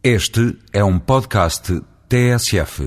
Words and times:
Este 0.00 0.56
é 0.72 0.84
um 0.84 0.96
podcast 0.96 1.82
TSF. 2.08 2.84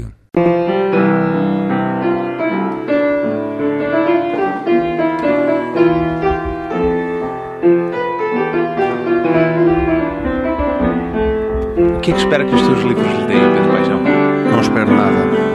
O 11.76 12.00
que 12.00 12.12
é 12.12 12.14
que 12.14 12.20
espera 12.20 12.46
que 12.46 12.56
os 12.56 12.62
seus 12.62 12.80
livros 12.80 13.06
lhe 13.06 13.28
deem, 13.28 13.40
Pedro 13.42 13.72
Paixão? 13.74 14.02
Não 14.50 14.62
espero 14.62 14.92
nada. 14.96 15.51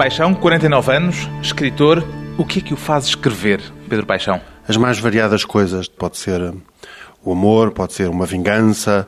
Paixão, 0.00 0.32
49 0.32 0.96
anos, 0.96 1.28
escritor. 1.42 2.02
O 2.38 2.44
que 2.46 2.60
é 2.60 2.62
que 2.62 2.72
o 2.72 2.76
faz 2.78 3.04
escrever, 3.04 3.60
Pedro 3.86 4.06
Paixão? 4.06 4.40
As 4.66 4.78
mais 4.78 4.98
variadas 4.98 5.44
coisas. 5.44 5.88
Pode 5.88 6.16
ser 6.16 6.40
uh, 6.40 6.56
o 7.22 7.32
amor, 7.32 7.70
pode 7.72 7.92
ser 7.92 8.08
uma 8.08 8.24
vingança, 8.24 9.06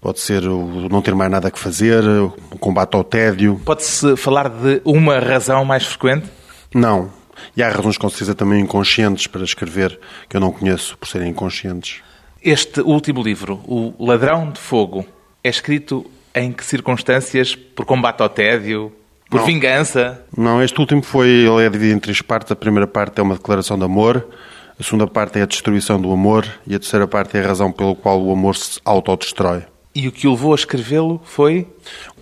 pode 0.00 0.20
ser 0.20 0.46
o 0.46 0.88
não 0.88 1.02
ter 1.02 1.12
mais 1.12 1.28
nada 1.28 1.50
que 1.50 1.58
fazer, 1.58 2.04
o 2.08 2.30
combate 2.60 2.94
ao 2.94 3.02
tédio. 3.02 3.60
Pode-se 3.64 4.16
falar 4.16 4.48
de 4.48 4.80
uma 4.84 5.18
razão 5.18 5.64
mais 5.64 5.84
frequente? 5.84 6.26
Não. 6.72 7.10
E 7.56 7.60
há 7.60 7.68
razões 7.68 7.98
com 7.98 8.08
certeza 8.08 8.32
também 8.32 8.60
inconscientes 8.60 9.26
para 9.26 9.42
escrever 9.42 9.98
que 10.28 10.36
eu 10.36 10.40
não 10.40 10.52
conheço 10.52 10.96
por 10.98 11.08
serem 11.08 11.30
inconscientes. 11.30 12.00
Este 12.40 12.80
último 12.80 13.24
livro, 13.24 13.60
O 13.66 13.92
Ladrão 13.98 14.52
de 14.52 14.60
Fogo, 14.60 15.04
é 15.42 15.48
escrito 15.48 16.08
em 16.32 16.52
que 16.52 16.64
circunstâncias? 16.64 17.56
Por 17.56 17.84
combate 17.84 18.20
ao 18.20 18.28
tédio? 18.28 18.92
Por 19.28 19.40
Não. 19.40 19.46
vingança? 19.46 20.22
Não, 20.36 20.62
este 20.62 20.78
último 20.78 21.02
foi, 21.02 21.28
ele 21.28 21.64
é 21.64 21.68
dividido 21.68 21.96
em 21.96 22.00
três 22.00 22.22
partes. 22.22 22.52
A 22.52 22.56
primeira 22.56 22.86
parte 22.86 23.18
é 23.18 23.22
uma 23.22 23.34
declaração 23.34 23.76
de 23.78 23.84
amor, 23.84 24.26
a 24.78 24.82
segunda 24.82 25.06
parte 25.06 25.38
é 25.38 25.42
a 25.42 25.46
destruição 25.46 26.00
do 26.00 26.12
amor 26.12 26.46
e 26.66 26.74
a 26.74 26.78
terceira 26.78 27.08
parte 27.08 27.36
é 27.36 27.42
a 27.42 27.46
razão 27.46 27.72
pela 27.72 27.94
qual 27.94 28.22
o 28.22 28.30
amor 28.32 28.54
se 28.54 28.78
autodestrói. 28.84 29.64
E 29.94 30.06
o 30.06 30.12
que 30.12 30.28
o 30.28 30.32
levou 30.32 30.52
a 30.52 30.54
escrevê-lo 30.54 31.20
foi 31.24 31.66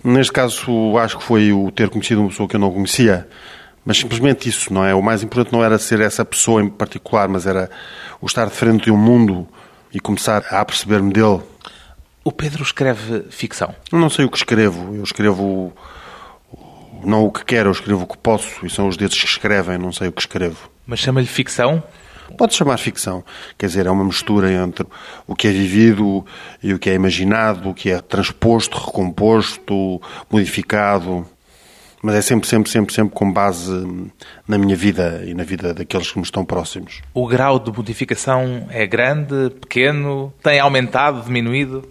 Neste 0.03 0.31
caso, 0.31 0.97
acho 0.97 1.17
que 1.17 1.23
foi 1.23 1.51
o 1.51 1.69
ter 1.71 1.89
conhecido 1.89 2.21
uma 2.21 2.29
pessoa 2.29 2.47
que 2.47 2.55
eu 2.55 2.59
não 2.59 2.71
conhecia, 2.71 3.27
mas 3.83 3.97
simplesmente 3.97 4.47
isso, 4.47 4.73
não 4.73 4.85
é? 4.85 4.93
O 4.95 5.01
mais 5.01 5.21
importante 5.23 5.51
não 5.51 5.63
era 5.63 5.77
ser 5.77 5.99
essa 5.99 6.23
pessoa 6.23 6.61
em 6.61 6.69
particular, 6.69 7.27
mas 7.27 7.45
era 7.45 7.69
o 8.21 8.25
estar 8.25 8.45
de 8.45 8.53
frente 8.53 8.85
de 8.85 8.91
um 8.91 8.97
mundo 8.97 9.47
e 9.93 9.99
começar 9.99 10.43
a 10.49 10.59
aperceber-me 10.61 11.11
dele. 11.11 11.41
o 12.23 12.31
Pedro 12.31 12.63
escreve 12.63 13.25
ficção. 13.29 13.75
Eu 13.91 13.99
não 13.99 14.09
sei 14.09 14.25
o 14.25 14.29
que 14.29 14.37
escrevo, 14.37 14.95
eu 14.95 15.03
escrevo 15.03 15.73
não 17.05 17.25
o 17.25 17.31
que 17.31 17.45
quero, 17.45 17.69
eu 17.69 17.73
escrevo 17.73 18.03
o 18.03 18.07
que 18.07 18.17
posso, 18.17 18.65
e 18.65 18.69
são 18.69 18.87
os 18.87 18.97
dedos 18.97 19.19
que 19.19 19.27
escrevem, 19.27 19.77
não 19.77 19.91
sei 19.91 20.07
o 20.07 20.11
que 20.11 20.21
escrevo. 20.21 20.69
Mas 20.85 20.99
chama-lhe 20.99 21.27
ficção? 21.27 21.83
Pode 22.37 22.55
chamar 22.55 22.77
ficção, 22.77 23.23
quer 23.57 23.67
dizer, 23.67 23.85
é 23.85 23.91
uma 23.91 24.03
mistura 24.03 24.51
entre 24.51 24.85
o 25.27 25.35
que 25.35 25.47
é 25.47 25.51
vivido 25.51 26.25
e 26.61 26.73
o 26.73 26.79
que 26.79 26.89
é 26.89 26.93
imaginado, 26.93 27.69
o 27.69 27.73
que 27.73 27.91
é 27.91 28.01
transposto, 28.01 28.77
recomposto, 28.77 30.01
modificado. 30.29 31.25
Mas 32.01 32.15
é 32.15 32.21
sempre, 32.21 32.47
sempre, 32.47 32.69
sempre, 32.69 32.93
sempre 32.93 33.15
com 33.15 33.31
base 33.31 33.71
na 34.47 34.57
minha 34.57 34.75
vida 34.75 35.23
e 35.25 35.33
na 35.33 35.43
vida 35.43 35.73
daqueles 35.73 36.11
que 36.11 36.17
me 36.17 36.23
estão 36.23 36.43
próximos. 36.45 37.01
O 37.13 37.27
grau 37.27 37.57
de 37.57 37.71
modificação 37.71 38.67
é 38.69 38.85
grande, 38.85 39.51
pequeno? 39.61 40.33
Tem 40.43 40.59
aumentado, 40.59 41.23
diminuído? 41.23 41.87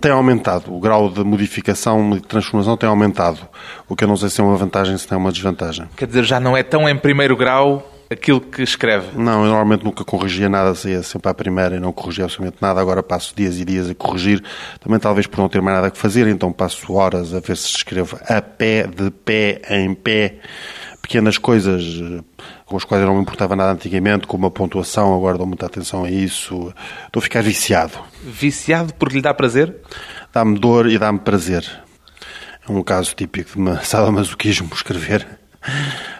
Tem 0.00 0.10
aumentado, 0.10 0.74
o 0.74 0.80
grau 0.80 1.10
de 1.10 1.22
modificação 1.22 2.12
e 2.12 2.20
de 2.20 2.26
transformação 2.26 2.76
tem 2.76 2.88
aumentado. 2.88 3.40
O 3.88 3.94
que 3.94 4.04
eu 4.04 4.08
não 4.08 4.16
sei 4.16 4.30
se 4.30 4.40
é 4.40 4.44
uma 4.44 4.56
vantagem, 4.56 4.96
se 4.96 5.10
não 5.10 5.18
é 5.18 5.20
uma 5.20 5.32
desvantagem. 5.32 5.86
Quer 5.96 6.06
dizer, 6.06 6.24
já 6.24 6.40
não 6.40 6.56
é 6.56 6.62
tão 6.62 6.88
em 6.88 6.96
primeiro 6.96 7.36
grau 7.36 7.90
aquilo 8.10 8.40
que 8.40 8.62
escreve. 8.62 9.08
Não, 9.14 9.44
eu 9.44 9.50
normalmente 9.50 9.84
nunca 9.84 10.04
corrigia 10.04 10.48
nada, 10.48 10.74
saía 10.74 11.02
sempre 11.02 11.28
à 11.30 11.34
primeira 11.34 11.76
e 11.76 11.80
não 11.80 11.92
corrigia 11.92 12.24
absolutamente 12.24 12.62
nada. 12.62 12.80
Agora 12.80 13.02
passo 13.02 13.34
dias 13.36 13.58
e 13.58 13.64
dias 13.64 13.90
a 13.90 13.94
corrigir, 13.94 14.42
também 14.80 14.98
talvez 14.98 15.26
por 15.26 15.40
não 15.40 15.48
ter 15.48 15.60
mais 15.60 15.76
nada 15.76 15.90
que 15.90 15.98
fazer, 15.98 16.26
então 16.28 16.50
passo 16.52 16.92
horas 16.94 17.34
a 17.34 17.40
ver 17.40 17.56
se 17.56 17.68
escrevo 17.68 18.18
a 18.28 18.40
pé, 18.40 18.86
de 18.86 19.10
pé, 19.10 19.60
em 19.70 19.94
pé. 19.94 20.38
Pequenas 21.06 21.36
coisas 21.36 21.82
eh, 22.00 22.22
com 22.64 22.78
as 22.78 22.82
quais 22.84 23.02
eu 23.02 23.06
não 23.06 23.16
me 23.16 23.20
importava 23.20 23.54
nada 23.54 23.72
antigamente, 23.72 24.26
como 24.26 24.46
a 24.46 24.50
pontuação, 24.50 25.14
agora 25.14 25.36
dou 25.36 25.46
muita 25.46 25.66
atenção 25.66 26.02
a 26.02 26.10
isso. 26.10 26.72
Estou 27.06 27.20
a 27.20 27.22
ficar 27.22 27.42
viciado. 27.42 27.98
Viciado 28.24 28.94
porque 28.94 29.16
lhe 29.16 29.22
dá 29.22 29.34
prazer? 29.34 29.76
Dá-me 30.32 30.58
dor 30.58 30.88
e 30.88 30.96
dá-me 30.98 31.18
prazer. 31.18 31.62
É 32.66 32.72
um 32.72 32.82
caso 32.82 33.14
típico 33.14 33.52
de 33.52 33.58
ma- 33.58 33.80
sadomasoquismo 33.84 34.70
escrever. 34.72 35.26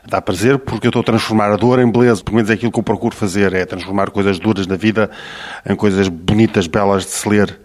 Dá 0.07 0.21
prazer 0.21 0.59
porque 0.59 0.87
eu 0.87 0.91
estou 0.91 1.01
a 1.01 1.05
transformar 1.05 1.51
a 1.51 1.57
dor 1.57 1.79
em 1.79 1.91
beleza. 1.91 2.23
Pelo 2.23 2.37
menos 2.37 2.51
é 2.51 2.53
aquilo 2.55 2.71
que 2.71 2.79
eu 2.79 2.83
procuro 2.83 3.17
fazer, 3.17 3.55
é 3.55 3.65
transformar 3.65 4.11
coisas 4.11 4.39
duras 4.39 4.67
da 4.67 4.77
vida 4.77 5.11
em 5.67 5.75
coisas 5.75 6.09
bonitas, 6.09 6.67
belas 6.67 7.05
de 7.05 7.11
se 7.11 7.27
ler. 7.27 7.59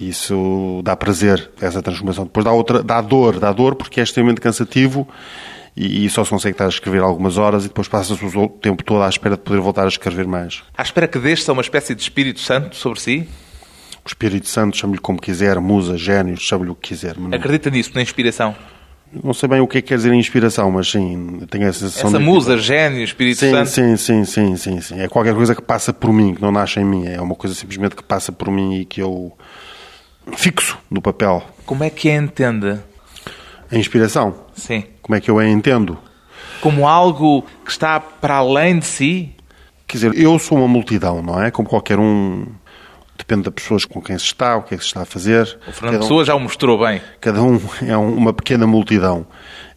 Isso 0.00 0.80
dá 0.82 0.96
prazer, 0.96 1.50
essa 1.60 1.82
transformação. 1.82 2.24
Depois 2.24 2.44
dá 2.44 2.52
outra, 2.52 2.82
dá 2.82 3.02
dor, 3.02 3.38
dá 3.38 3.52
dor 3.52 3.74
porque 3.74 4.00
é 4.00 4.02
extremamente 4.02 4.40
cansativo 4.40 5.06
e, 5.78 6.04
e 6.06 6.10
só 6.10 6.24
se 6.24 6.30
consegue 6.30 6.54
estar 6.54 6.64
a 6.66 6.68
escrever 6.68 7.00
algumas 7.02 7.38
horas 7.38 7.64
e 7.64 7.68
depois 7.68 7.86
passa-se 7.88 8.22
o 8.24 8.48
tempo 8.48 8.82
todo 8.82 9.02
à 9.02 9.08
espera 9.08 9.36
de 9.36 9.42
poder 9.42 9.60
voltar 9.60 9.84
a 9.84 9.88
escrever 9.88 10.26
mais. 10.26 10.62
À 10.76 10.82
espera 10.82 11.06
que 11.06 11.18
desça 11.18 11.52
uma 11.52 11.62
espécie 11.62 11.94
de 11.94 12.02
Espírito 12.02 12.40
Santo 12.40 12.74
sobre 12.76 13.00
si? 13.00 13.28
O 14.04 14.08
Espírito 14.08 14.48
Santo, 14.48 14.76
chame-lhe 14.76 14.98
como 15.00 15.20
quiser, 15.20 15.60
musa, 15.60 15.96
gênio, 15.98 16.36
chame-lhe 16.36 16.70
o 16.70 16.74
que 16.74 16.88
quiser. 16.88 17.16
não- 17.18 17.32
Acredita 17.36 17.68
nisso, 17.70 17.92
na 17.94 18.02
inspiração? 18.02 18.56
Não 19.24 19.32
sei 19.32 19.48
bem 19.48 19.60
o 19.60 19.66
que 19.66 19.78
é 19.78 19.82
que 19.82 19.88
quer 19.88 19.96
dizer 19.96 20.12
inspiração, 20.12 20.70
mas 20.70 20.90
sim, 20.90 21.40
tenho 21.50 21.66
a 21.68 21.72
sensação 21.72 22.08
Essa 22.08 22.18
de... 22.18 22.24
musa, 22.24 22.58
gênio, 22.58 23.02
Espírito 23.02 23.38
Sim, 23.40 23.50
Santo? 23.52 23.70
sim, 23.70 23.96
sim, 23.96 24.24
sim, 24.26 24.56
sim, 24.56 24.80
sim. 24.82 25.00
É 25.00 25.08
qualquer 25.08 25.34
coisa 25.34 25.54
que 25.54 25.62
passa 25.62 25.94
por 25.94 26.12
mim, 26.12 26.34
que 26.34 26.42
não 26.42 26.52
nasce 26.52 26.78
em 26.80 26.84
mim. 26.84 27.06
É 27.06 27.18
uma 27.20 27.34
coisa 27.34 27.54
simplesmente 27.54 27.96
que 27.96 28.02
passa 28.02 28.30
por 28.32 28.50
mim 28.50 28.80
e 28.80 28.84
que 28.84 29.00
eu 29.00 29.32
fixo 30.36 30.76
no 30.90 31.00
papel. 31.00 31.42
Como 31.64 31.82
é 31.84 31.88
que 31.90 32.10
a 32.10 32.16
entende? 32.16 32.78
A 33.70 33.76
inspiração. 33.76 34.34
Sim. 34.58 34.84
Como 35.02 35.16
é 35.16 35.20
que 35.20 35.30
eu 35.30 35.38
a 35.38 35.46
entendo? 35.46 35.96
Como 36.60 36.86
algo 36.86 37.42
que 37.64 37.70
está 37.70 37.98
para 38.00 38.36
além 38.36 38.78
de 38.78 38.84
si? 38.86 39.34
Quer 39.86 39.96
dizer, 39.98 40.18
eu 40.18 40.38
sou 40.38 40.58
uma 40.58 40.68
multidão, 40.68 41.22
não 41.22 41.42
é? 41.42 41.50
Como 41.50 41.68
qualquer 41.68 41.98
um... 41.98 42.46
Depende 43.16 43.42
das 43.44 43.54
pessoas 43.54 43.84
com 43.84 44.00
quem 44.00 44.16
se 44.18 44.26
está, 44.26 44.56
o 44.56 44.62
que 44.62 44.74
é 44.74 44.76
que 44.76 44.82
se 44.84 44.88
está 44.90 45.02
a 45.02 45.04
fazer. 45.04 45.58
O 45.66 45.72
Fernando 45.72 45.96
um- 45.96 45.98
Pessoa 46.00 46.24
já 46.24 46.34
o 46.34 46.40
mostrou 46.40 46.78
bem. 46.78 47.00
Cada 47.20 47.42
um 47.42 47.60
é 47.86 47.96
um- 47.96 48.14
uma 48.14 48.32
pequena 48.32 48.66
multidão. 48.66 49.26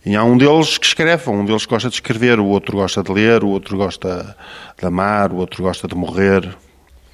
E 0.05 0.15
há 0.15 0.23
um 0.23 0.37
deles 0.37 0.77
que 0.77 0.85
escreve, 0.85 1.29
um 1.29 1.43
deles 1.45 1.65
gosta 1.65 1.89
de 1.89 1.95
escrever, 1.95 2.39
o 2.39 2.45
outro 2.45 2.77
gosta 2.77 3.01
de 3.01 3.11
ler, 3.11 3.43
o 3.43 3.47
outro 3.49 3.77
gosta 3.77 4.35
de 4.79 4.85
amar, 4.85 5.31
o 5.31 5.37
outro 5.37 5.63
gosta 5.63 5.87
de 5.87 5.95
morrer. 5.95 6.55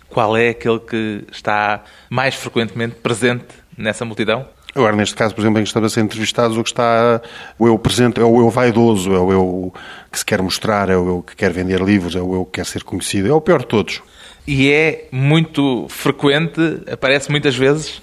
Qual 0.10 0.36
é 0.36 0.50
aquele 0.50 0.80
que 0.80 1.24
está 1.32 1.82
mais 2.10 2.36
frequentemente 2.36 2.96
presente 2.96 3.46
nessa 3.78 4.04
multidão? 4.04 4.46
Agora, 4.78 4.96
neste 4.96 5.16
caso, 5.16 5.34
por 5.34 5.42
exemplo, 5.42 5.60
em 5.60 5.64
que 5.64 5.70
estamos 5.70 5.92
a 5.92 5.94
ser 5.94 6.02
entrevistados, 6.02 6.56
o 6.56 6.64
que 6.64 6.70
está 6.70 7.20
o 7.58 7.68
eu 7.68 7.80
presente 7.80 8.20
é 8.22 8.24
o 8.24 8.40
eu 8.40 8.50
vaidoso, 8.52 9.12
é 9.14 9.20
o 9.20 9.32
eu 9.32 9.74
que 10.12 10.20
se 10.20 10.24
quer 10.26 10.40
mostrar, 10.42 10.88
é 10.90 10.96
o 10.96 11.08
eu 11.08 11.24
que 11.24 11.36
quer 11.36 11.52
vender 11.52 11.82
livros, 11.82 12.16
é 12.16 12.22
o 12.22 12.36
eu 12.36 12.46
que 12.46 12.52
quer 12.54 12.66
ser 12.68 12.84
conhecido, 12.84 13.28
é 13.28 13.34
o 13.34 13.42
pior 13.42 13.60
de 13.62 13.66
todos. 13.68 14.04
E 14.46 14.70
é 14.72 15.08
muito 15.12 15.88
frequente, 15.90 16.62
aparece 16.92 17.30
muitas 17.32 17.56
vezes, 17.56 18.02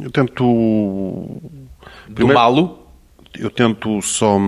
Eu 0.00 0.10
tento. 0.10 0.44
do 2.08 2.14
Primeiro- 2.14 2.38
malo. 2.38 2.86
Eu 3.36 3.50
tento 3.50 4.00
só. 4.02 4.38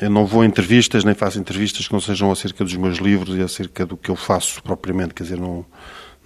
Eu 0.00 0.10
não 0.10 0.26
vou 0.26 0.42
a 0.42 0.46
entrevistas, 0.46 1.04
nem 1.04 1.14
faço 1.14 1.38
entrevistas 1.38 1.86
que 1.86 1.92
não 1.92 2.00
sejam 2.00 2.30
acerca 2.30 2.62
dos 2.64 2.74
meus 2.76 2.98
livros 2.98 3.36
e 3.36 3.42
acerca 3.42 3.84
do 3.86 3.96
que 3.96 4.10
eu 4.10 4.16
faço 4.16 4.62
propriamente. 4.62 5.14
Quer 5.14 5.22
dizer, 5.24 5.38
não, 5.38 5.64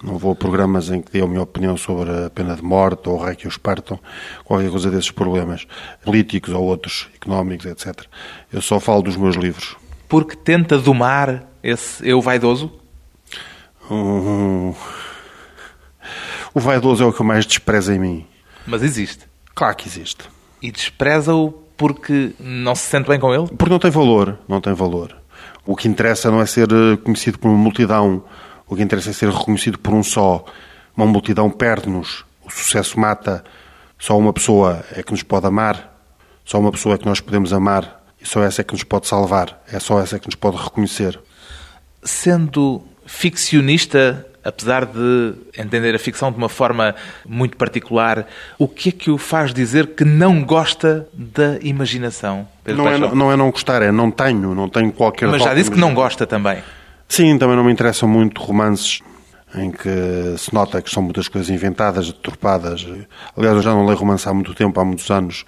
não 0.02 0.18
vou 0.18 0.32
a 0.32 0.36
programas 0.36 0.90
em 0.90 1.00
que 1.00 1.12
dê 1.12 1.22
a 1.22 1.26
minha 1.26 1.42
opinião 1.42 1.76
sobre 1.76 2.10
a 2.10 2.30
pena 2.30 2.56
de 2.56 2.62
morte 2.62 3.08
ou 3.08 3.16
o 3.18 3.24
rei 3.24 3.36
que 3.36 3.46
os 3.46 3.56
partam, 3.56 3.98
qualquer 4.44 4.70
coisa 4.70 4.90
desses 4.90 5.10
problemas, 5.10 5.66
políticos 6.04 6.52
ou 6.52 6.62
outros, 6.62 7.08
económicos, 7.14 7.66
etc. 7.66 8.04
Eu 8.52 8.60
só 8.60 8.80
falo 8.80 9.02
dos 9.02 9.16
meus 9.16 9.36
livros. 9.36 9.76
Porque 10.08 10.36
tenta 10.36 10.78
domar 10.78 11.44
esse 11.62 12.06
eu 12.08 12.20
vaidoso? 12.20 12.72
Hum, 13.90 14.74
O 16.54 16.60
vaidoso 16.60 17.02
é 17.02 17.06
o 17.06 17.12
que 17.12 17.20
eu 17.20 17.26
mais 17.26 17.46
desprezo 17.46 17.92
em 17.92 17.98
mim. 17.98 18.26
Mas 18.66 18.82
existe. 18.82 19.24
Claro 19.54 19.74
que 19.76 19.88
existe. 19.88 20.24
E 20.60 20.70
despreza-o 20.70 21.50
porque 21.76 22.32
não 22.38 22.74
se 22.74 22.82
sente 22.88 23.08
bem 23.08 23.18
com 23.18 23.34
ele? 23.34 23.48
Porque 23.56 23.70
não 23.72 23.78
tem 23.78 23.90
valor, 23.90 24.38
não 24.46 24.60
tem 24.60 24.74
valor. 24.74 25.16
O 25.64 25.74
que 25.74 25.88
interessa 25.88 26.30
não 26.30 26.40
é 26.40 26.46
ser 26.46 26.68
eh, 26.70 26.96
conhecido 27.02 27.38
por 27.38 27.48
uma 27.48 27.56
multidão, 27.56 28.22
o 28.72 28.76
que 28.76 28.82
interessa 28.82 29.10
é 29.10 29.12
ser 29.12 29.28
reconhecido 29.28 29.78
por 29.78 29.92
um 29.92 30.02
só. 30.02 30.44
Uma 30.96 31.06
multidão 31.06 31.50
perde-nos, 31.50 32.24
o 32.44 32.50
sucesso 32.50 32.98
mata. 32.98 33.44
Só 33.98 34.18
uma 34.18 34.32
pessoa 34.32 34.84
é 34.92 35.02
que 35.02 35.12
nos 35.12 35.22
pode 35.22 35.46
amar, 35.46 35.92
só 36.44 36.58
uma 36.58 36.72
pessoa 36.72 36.94
é 36.94 36.98
que 36.98 37.06
nós 37.06 37.20
podemos 37.20 37.52
amar 37.52 38.02
e 38.20 38.26
só 38.26 38.42
essa 38.42 38.60
é 38.60 38.64
que 38.64 38.72
nos 38.72 38.82
pode 38.82 39.06
salvar, 39.06 39.62
é 39.70 39.78
só 39.78 40.00
essa 40.00 40.16
é 40.16 40.18
que 40.18 40.26
nos 40.26 40.34
pode 40.34 40.56
reconhecer. 40.56 41.18
Sendo 42.02 42.82
ficcionista, 43.06 44.26
apesar 44.42 44.86
de 44.86 45.34
entender 45.56 45.94
a 45.94 45.98
ficção 45.98 46.32
de 46.32 46.38
uma 46.38 46.48
forma 46.48 46.94
muito 47.24 47.56
particular, 47.56 48.26
o 48.58 48.66
que 48.66 48.88
é 48.88 48.92
que 48.92 49.10
o 49.10 49.18
faz 49.18 49.54
dizer 49.54 49.88
que 49.88 50.04
não 50.04 50.42
gosta 50.42 51.06
da 51.12 51.58
imaginação? 51.60 52.48
Não 52.66 52.88
é, 52.88 52.98
não 52.98 53.32
é, 53.32 53.36
não 53.36 53.50
gostar, 53.50 53.82
é 53.82 53.92
não 53.92 54.10
tenho, 54.10 54.54
não 54.54 54.68
tenho 54.68 54.92
qualquer... 54.92 55.28
Mas 55.28 55.42
já 55.42 55.54
disse 55.54 55.70
que 55.70 55.78
não 55.78 55.94
gosta 55.94 56.26
também. 56.26 56.62
Sim, 57.12 57.36
também 57.36 57.54
não 57.54 57.62
me 57.62 57.70
interessam 57.70 58.08
muito 58.08 58.40
romances 58.40 59.02
em 59.54 59.70
que 59.70 60.34
se 60.38 60.54
nota 60.54 60.80
que 60.80 60.90
são 60.90 61.02
muitas 61.02 61.28
coisas 61.28 61.50
inventadas, 61.50 62.06
deturpadas. 62.06 62.86
Aliás, 63.36 63.56
eu 63.56 63.62
já 63.62 63.74
não 63.74 63.84
leio 63.84 63.98
romance 63.98 64.26
há 64.26 64.32
muito 64.32 64.54
tempo, 64.54 64.80
há 64.80 64.84
muitos 64.84 65.10
anos. 65.10 65.44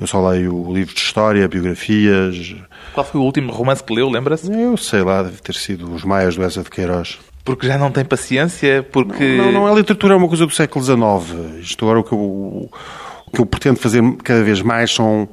Eu 0.00 0.08
só 0.08 0.28
leio 0.28 0.72
livros 0.72 0.96
de 0.96 1.02
história, 1.02 1.46
biografias. 1.46 2.56
Qual 2.92 3.06
foi 3.06 3.20
o 3.20 3.22
último 3.22 3.52
romance 3.52 3.80
que 3.80 3.94
leu, 3.94 4.10
lembra-se? 4.10 4.52
Eu 4.52 4.76
sei 4.76 5.04
lá, 5.04 5.22
deve 5.22 5.40
ter 5.40 5.54
sido 5.54 5.94
Os 5.94 6.02
Maias 6.02 6.34
do 6.34 6.42
Eza 6.42 6.64
de 6.64 6.70
Queiroz. 6.70 7.16
Porque 7.44 7.68
já 7.68 7.78
não 7.78 7.92
tem 7.92 8.04
paciência? 8.04 8.82
Porque... 8.82 9.36
Não, 9.36 9.52
não, 9.52 9.52
não, 9.52 9.66
a 9.68 9.72
literatura 9.72 10.14
é 10.14 10.16
uma 10.16 10.26
coisa 10.26 10.46
do 10.46 10.52
século 10.52 10.84
XIX. 10.84 11.60
Isto 11.60 11.84
agora 11.84 12.00
o 12.00 12.02
que 12.02 12.12
eu, 12.12 12.18
o 12.18 13.30
que 13.32 13.40
eu 13.40 13.46
pretendo 13.46 13.78
fazer 13.78 14.02
cada 14.24 14.42
vez 14.42 14.60
mais 14.62 14.92
são... 14.92 15.28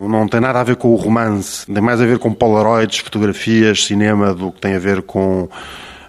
Não 0.00 0.28
tem 0.28 0.40
nada 0.40 0.60
a 0.60 0.64
ver 0.64 0.76
com 0.76 0.88
o 0.88 0.96
romance, 0.96 1.66
tem 1.66 1.82
mais 1.82 2.00
a 2.00 2.06
ver 2.06 2.18
com 2.18 2.32
polaroids, 2.32 2.98
fotografias, 2.98 3.84
cinema, 3.84 4.32
do 4.32 4.52
que 4.52 4.60
tem 4.60 4.74
a 4.74 4.78
ver 4.78 5.02
com 5.02 5.48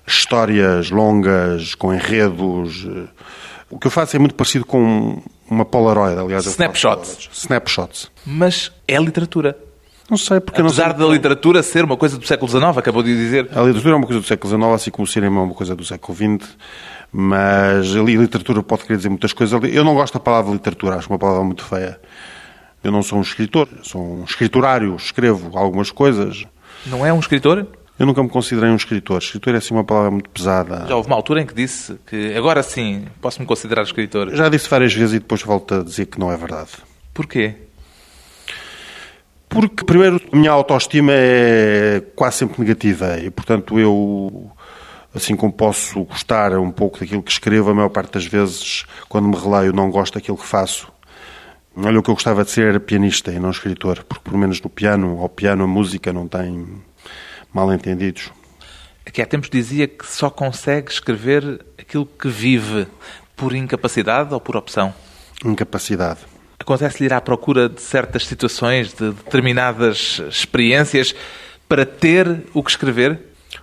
histórias 0.06 0.90
longas, 0.92 1.76
com 1.76 1.94
enredos. 1.94 2.88
O 3.70 3.78
que 3.78 3.88
eu 3.88 3.92
faço 3.92 4.16
é 4.16 4.20
muito 4.20 4.36
parecido 4.36 4.66
com 4.66 5.22
uma 5.50 5.66
Polaroid, 5.66 6.20
aliás. 6.20 6.46
Snapshots. 6.46 7.30
Snapshots. 7.32 8.12
Mas 8.26 8.72
é 8.88 8.98
literatura. 8.98 9.58
Não 10.10 10.18
sei, 10.18 10.40
porque 10.40 10.60
Apesar 10.60 10.90
não 10.90 10.98
sei... 10.98 11.08
da 11.08 11.14
literatura 11.14 11.62
ser 11.62 11.84
uma 11.84 11.96
coisa 11.96 12.18
do 12.18 12.26
século 12.26 12.50
XIX, 12.50 12.78
acabou 12.78 13.04
de 13.04 13.16
dizer. 13.16 13.48
A 13.56 13.62
literatura 13.62 13.94
é 13.94 13.98
uma 13.98 14.08
coisa 14.08 14.22
do 14.22 14.26
século 14.26 14.50
XIX, 14.50 14.74
assim 14.74 14.92
como 14.92 15.04
o 15.04 15.08
cinema 15.08 15.40
é 15.40 15.44
uma 15.44 15.54
coisa 15.54 15.76
do 15.76 15.86
século 15.86 16.18
XX, 16.18 16.50
mas 17.12 17.96
a 17.96 18.02
literatura 18.02 18.64
pode 18.64 18.84
querer 18.84 18.98
dizer 18.98 19.10
muitas 19.10 19.34
coisas. 19.34 19.60
Eu 19.72 19.84
não 19.84 19.94
gosto 19.94 20.16
da 20.16 20.20
palavra 20.20 20.52
literatura, 20.52 20.96
acho 20.96 21.10
uma 21.10 21.20
palavra 21.20 21.44
muito 21.44 21.64
feia. 21.64 22.00
Eu 22.84 22.92
não 22.92 23.04
sou 23.04 23.20
um 23.20 23.22
escritor, 23.22 23.68
sou 23.84 24.02
um 24.02 24.24
escriturário, 24.24 24.96
escrevo 24.96 25.58
algumas 25.58 25.92
coisas. 25.92 26.46
Não 26.86 27.06
é 27.06 27.12
um 27.12 27.20
escritor? 27.20 27.68
Eu 28.00 28.06
nunca 28.06 28.24
me 28.24 28.30
considerei 28.30 28.70
um 28.70 28.78
escritor. 28.78 29.18
Escritor 29.18 29.56
é 29.56 29.58
assim 29.58 29.74
uma 29.74 29.84
palavra 29.84 30.10
muito 30.10 30.30
pesada. 30.30 30.86
Já 30.88 30.96
houve 30.96 31.10
uma 31.10 31.18
altura 31.18 31.42
em 31.42 31.46
que 31.46 31.54
disse 31.54 32.00
que 32.08 32.34
agora 32.34 32.64
sim 32.64 33.06
posso-me 33.22 33.46
considerar 33.46 33.84
escritor. 33.84 34.34
Já 34.34 34.48
disse 34.48 34.70
várias 34.70 34.94
vezes 34.94 35.16
e 35.16 35.20
depois 35.20 35.42
volto 35.42 35.76
a 35.76 35.84
dizer 35.84 36.06
que 36.06 36.18
não 36.18 36.32
é 36.32 36.38
verdade. 36.38 36.70
Porquê? 37.14 37.56
Porque, 39.50 39.84
primeiro, 39.84 40.22
a 40.32 40.36
minha 40.36 40.52
autoestima 40.52 41.12
é 41.12 42.02
quase 42.16 42.38
sempre 42.38 42.62
negativa 42.62 43.18
e, 43.20 43.32
portanto, 43.32 43.80
eu, 43.80 44.50
assim 45.14 45.36
como 45.36 45.52
posso 45.52 46.04
gostar 46.06 46.54
um 46.58 46.72
pouco 46.72 47.00
daquilo 47.00 47.24
que 47.24 47.32
escrevo, 47.32 47.72
a 47.72 47.74
maior 47.74 47.90
parte 47.90 48.14
das 48.14 48.26
vezes, 48.26 48.86
quando 49.10 49.28
me 49.28 49.36
releio, 49.36 49.74
não 49.74 49.90
gosto 49.90 50.14
daquilo 50.14 50.38
que 50.38 50.46
faço. 50.46 50.90
Olha, 51.82 52.00
o 52.00 52.04
que 52.04 52.10
eu 52.10 52.14
gostava 52.14 52.44
de 52.44 52.52
ser 52.52 52.68
era 52.68 52.80
pianista 52.80 53.32
e 53.32 53.40
não 53.40 53.52
escritor, 53.52 54.04
porque, 54.04 54.24
pelo 54.24 54.38
menos 54.38 54.62
no 54.62 54.70
piano, 54.70 55.18
ao 55.22 55.30
piano, 55.30 55.64
a 55.64 55.68
música 55.68 56.12
não 56.12 56.28
tem 56.28 56.68
mal 57.54 57.72
entendidos. 57.74 58.32
Aqui 59.06 59.22
há 59.22 59.26
tempos 59.26 59.50
dizia 59.50 59.88
que 59.88 60.06
só 60.06 60.30
consegue 60.30 60.92
escrever 60.92 61.66
aquilo 61.78 62.06
que 62.06 62.28
vive 62.28 62.86
por 63.36 63.56
incapacidade 63.56 64.34
ou 64.34 64.42
por 64.42 64.58
opção? 64.58 64.94
Incapacidade. 65.44 66.20
Acontece-lhe 66.60 67.06
ir 67.06 67.14
à 67.14 67.22
procura 67.22 67.70
de 67.70 67.82
certas 67.82 68.28
situações, 68.28 68.94
de 68.94 69.12
determinadas 69.12 70.22
experiências, 70.30 71.16
para 71.68 71.86
ter 71.86 72.44
o 72.54 72.62
que 72.62 72.72
escrever? 72.72 73.20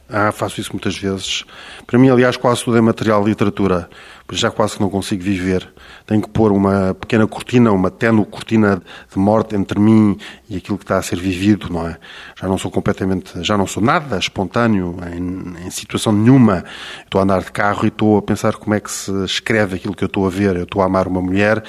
Ah, 0.08 0.32
faço 0.32 0.60
isso 0.60 0.72
muitas 0.72 0.96
vezes. 0.96 1.44
Para 1.86 1.98
mim, 1.98 2.08
aliás, 2.08 2.36
quase 2.36 2.64
tudo 2.64 2.78
é 2.78 2.80
material 2.80 3.22
de 3.22 3.28
literatura, 3.28 3.90
já 4.32 4.50
quase 4.50 4.74
que 4.74 4.80
não 4.80 4.90
consigo 4.90 5.22
viver. 5.22 5.68
Tenho 6.06 6.22
que 6.22 6.28
pôr 6.28 6.52
uma 6.52 6.94
pequena 6.94 7.26
cortina, 7.26 7.70
uma 7.70 7.90
tenue 7.90 8.24
cortina 8.24 8.82
de 9.12 9.18
morte 9.18 9.54
entre 9.54 9.78
mim 9.78 10.16
e 10.48 10.56
aquilo 10.56 10.78
que 10.78 10.84
está 10.84 10.98
a 10.98 11.02
ser 11.02 11.18
vivido, 11.18 11.68
não 11.70 11.86
é? 11.86 11.96
Já 12.40 12.48
não 12.48 12.58
sou 12.58 12.70
completamente, 12.70 13.32
já 13.42 13.56
não 13.56 13.66
sou 13.66 13.82
nada 13.82 14.18
espontâneo 14.18 14.96
em, 15.12 15.66
em 15.66 15.70
situação 15.70 16.12
nenhuma. 16.12 16.64
Estou 17.04 17.20
a 17.20 17.24
andar 17.24 17.42
de 17.42 17.52
carro 17.52 17.84
e 17.84 17.88
estou 17.88 18.18
a 18.18 18.22
pensar 18.22 18.54
como 18.54 18.74
é 18.74 18.80
que 18.80 18.90
se 18.90 19.12
escreve 19.24 19.76
aquilo 19.76 19.94
que 19.94 20.04
eu 20.04 20.06
estou 20.06 20.26
a 20.26 20.30
ver. 20.30 20.56
Eu 20.56 20.64
estou 20.64 20.82
a 20.82 20.86
amar 20.86 21.06
uma 21.06 21.22
mulher 21.22 21.62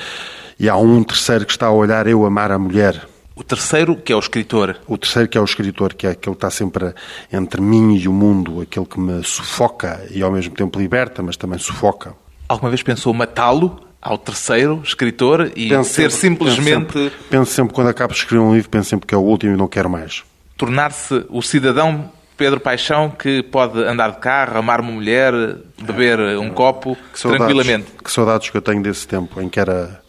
e 0.60 0.68
há 0.68 0.76
um 0.76 1.04
terceiro 1.04 1.46
que 1.46 1.52
está 1.52 1.68
a 1.68 1.72
olhar 1.72 2.08
eu 2.08 2.26
amar 2.26 2.52
a 2.52 2.58
mulher. 2.58 3.08
O 3.36 3.44
terceiro, 3.44 3.96
que 3.96 4.12
é 4.12 4.16
o 4.16 4.20
escritor. 4.20 4.78
O 4.88 4.98
terceiro, 4.98 5.30
que 5.30 5.38
é 5.38 5.42
o 5.42 5.46
escritor, 5.46 5.94
que 5.94 6.08
é 6.08 6.10
aquele 6.10 6.36
que 6.36 6.38
está 6.38 6.50
sempre 6.50 6.92
entre 7.32 7.62
mim 7.62 7.96
e 7.96 8.08
o 8.08 8.12
mundo, 8.12 8.62
aquele 8.62 8.88
que 8.88 9.00
me 9.00 9.24
sufoca 9.24 10.04
e 10.10 10.24
ao 10.24 10.32
mesmo 10.32 10.56
tempo 10.56 10.80
liberta, 10.80 11.22
mas 11.22 11.38
também 11.38 11.60
sufoca. 11.60 12.16
Alguma 12.48 12.70
vez 12.70 12.82
pensou 12.82 13.14
matá-lo 13.14 13.82
ao 14.02 14.18
terceiro 14.18 14.82
escritor 14.84 15.52
e 15.56 15.70
penso 15.70 15.94
ser 15.94 16.12
sempre, 16.12 16.50
simplesmente. 16.50 16.94
Penso 16.94 17.10
sempre, 17.10 17.28
penso 17.30 17.52
sempre, 17.52 17.74
quando 17.74 17.88
acabo 17.90 18.14
de 18.14 18.20
escrever 18.20 18.42
um 18.42 18.54
livro, 18.54 18.70
penso 18.70 18.90
sempre 18.90 19.08
que 19.08 19.14
é 19.14 19.18
o 19.18 19.22
último 19.22 19.54
e 19.54 19.58
não 19.58 19.68
quero 19.68 19.90
mais. 19.90 20.24
Tornar-se 20.56 21.26
o 21.30 21.42
cidadão 21.42 22.12
Pedro 22.38 22.60
Paixão 22.60 23.10
que 23.10 23.42
pode 23.44 23.80
andar 23.84 24.12
de 24.12 24.20
carro, 24.20 24.60
amar 24.60 24.80
uma 24.80 24.92
mulher, 24.92 25.34
beber 25.82 26.20
é, 26.20 26.38
um 26.38 26.52
copo 26.52 26.96
que 27.12 27.20
saudades, 27.20 27.46
tranquilamente. 27.46 27.92
Que 28.04 28.12
saudades 28.12 28.50
que 28.50 28.58
eu 28.58 28.62
tenho 28.62 28.82
desse 28.82 29.08
tempo 29.08 29.42
em 29.42 29.50
que 29.50 29.60
era. 29.60 30.02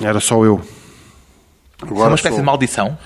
Era 0.00 0.20
só 0.20 0.44
eu. 0.44 0.60
Agora 1.82 1.94
Isso 1.94 2.02
é 2.02 2.06
uma 2.06 2.14
espécie 2.14 2.34
sou... 2.34 2.40
de 2.40 2.46
maldição? 2.46 2.98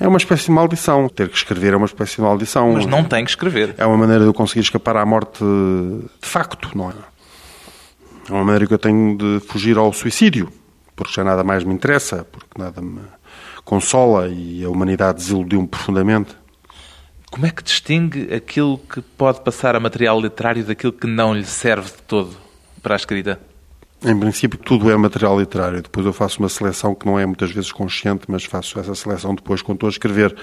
É 0.00 0.08
uma 0.08 0.16
espécie 0.16 0.44
de 0.44 0.50
maldição. 0.52 1.08
Ter 1.08 1.28
que 1.28 1.36
escrever 1.36 1.74
é 1.74 1.76
uma 1.76 1.86
espécie 1.86 2.16
de 2.16 2.22
maldição. 2.22 2.72
Mas 2.72 2.86
não 2.86 3.04
tem 3.04 3.24
que 3.24 3.30
escrever. 3.30 3.74
É 3.76 3.84
uma 3.84 3.96
maneira 3.96 4.22
de 4.22 4.28
eu 4.28 4.34
conseguir 4.34 4.60
escapar 4.60 4.96
à 4.96 5.04
morte 5.04 5.44
de 5.44 6.28
facto, 6.28 6.70
não 6.74 6.90
é? 6.90 6.94
É 8.28 8.32
uma 8.32 8.44
maneira 8.44 8.66
que 8.66 8.74
eu 8.74 8.78
tenho 8.78 9.16
de 9.16 9.40
fugir 9.46 9.78
ao 9.78 9.92
suicídio, 9.92 10.52
porque 10.94 11.12
já 11.12 11.24
nada 11.24 11.42
mais 11.42 11.64
me 11.64 11.72
interessa, 11.72 12.26
porque 12.30 12.60
nada 12.60 12.82
me 12.82 13.00
consola 13.64 14.28
e 14.28 14.62
a 14.64 14.68
humanidade 14.68 15.18
desiludiu-me 15.18 15.66
profundamente. 15.66 16.36
Como 17.30 17.46
é 17.46 17.50
que 17.50 17.62
distingue 17.62 18.32
aquilo 18.32 18.78
que 18.78 19.00
pode 19.00 19.40
passar 19.42 19.76
a 19.76 19.80
material 19.80 20.20
literário 20.20 20.64
daquilo 20.64 20.92
que 20.92 21.06
não 21.06 21.34
lhe 21.34 21.44
serve 21.44 21.90
de 21.90 22.02
todo 22.02 22.36
para 22.82 22.94
a 22.94 22.96
escrita? 22.96 23.40
Em 24.04 24.18
princípio, 24.18 24.58
tudo 24.58 24.90
é 24.90 24.96
material 24.96 25.38
literário. 25.38 25.82
Depois 25.82 26.06
eu 26.06 26.12
faço 26.12 26.38
uma 26.38 26.48
seleção 26.48 26.94
que 26.94 27.04
não 27.04 27.18
é 27.18 27.26
muitas 27.26 27.50
vezes 27.50 27.72
consciente, 27.72 28.24
mas 28.28 28.44
faço 28.44 28.78
essa 28.78 28.94
seleção 28.94 29.34
depois 29.34 29.60
quando 29.60 29.76
estou 29.76 29.88
a 29.88 29.90
escrever. 29.90 30.36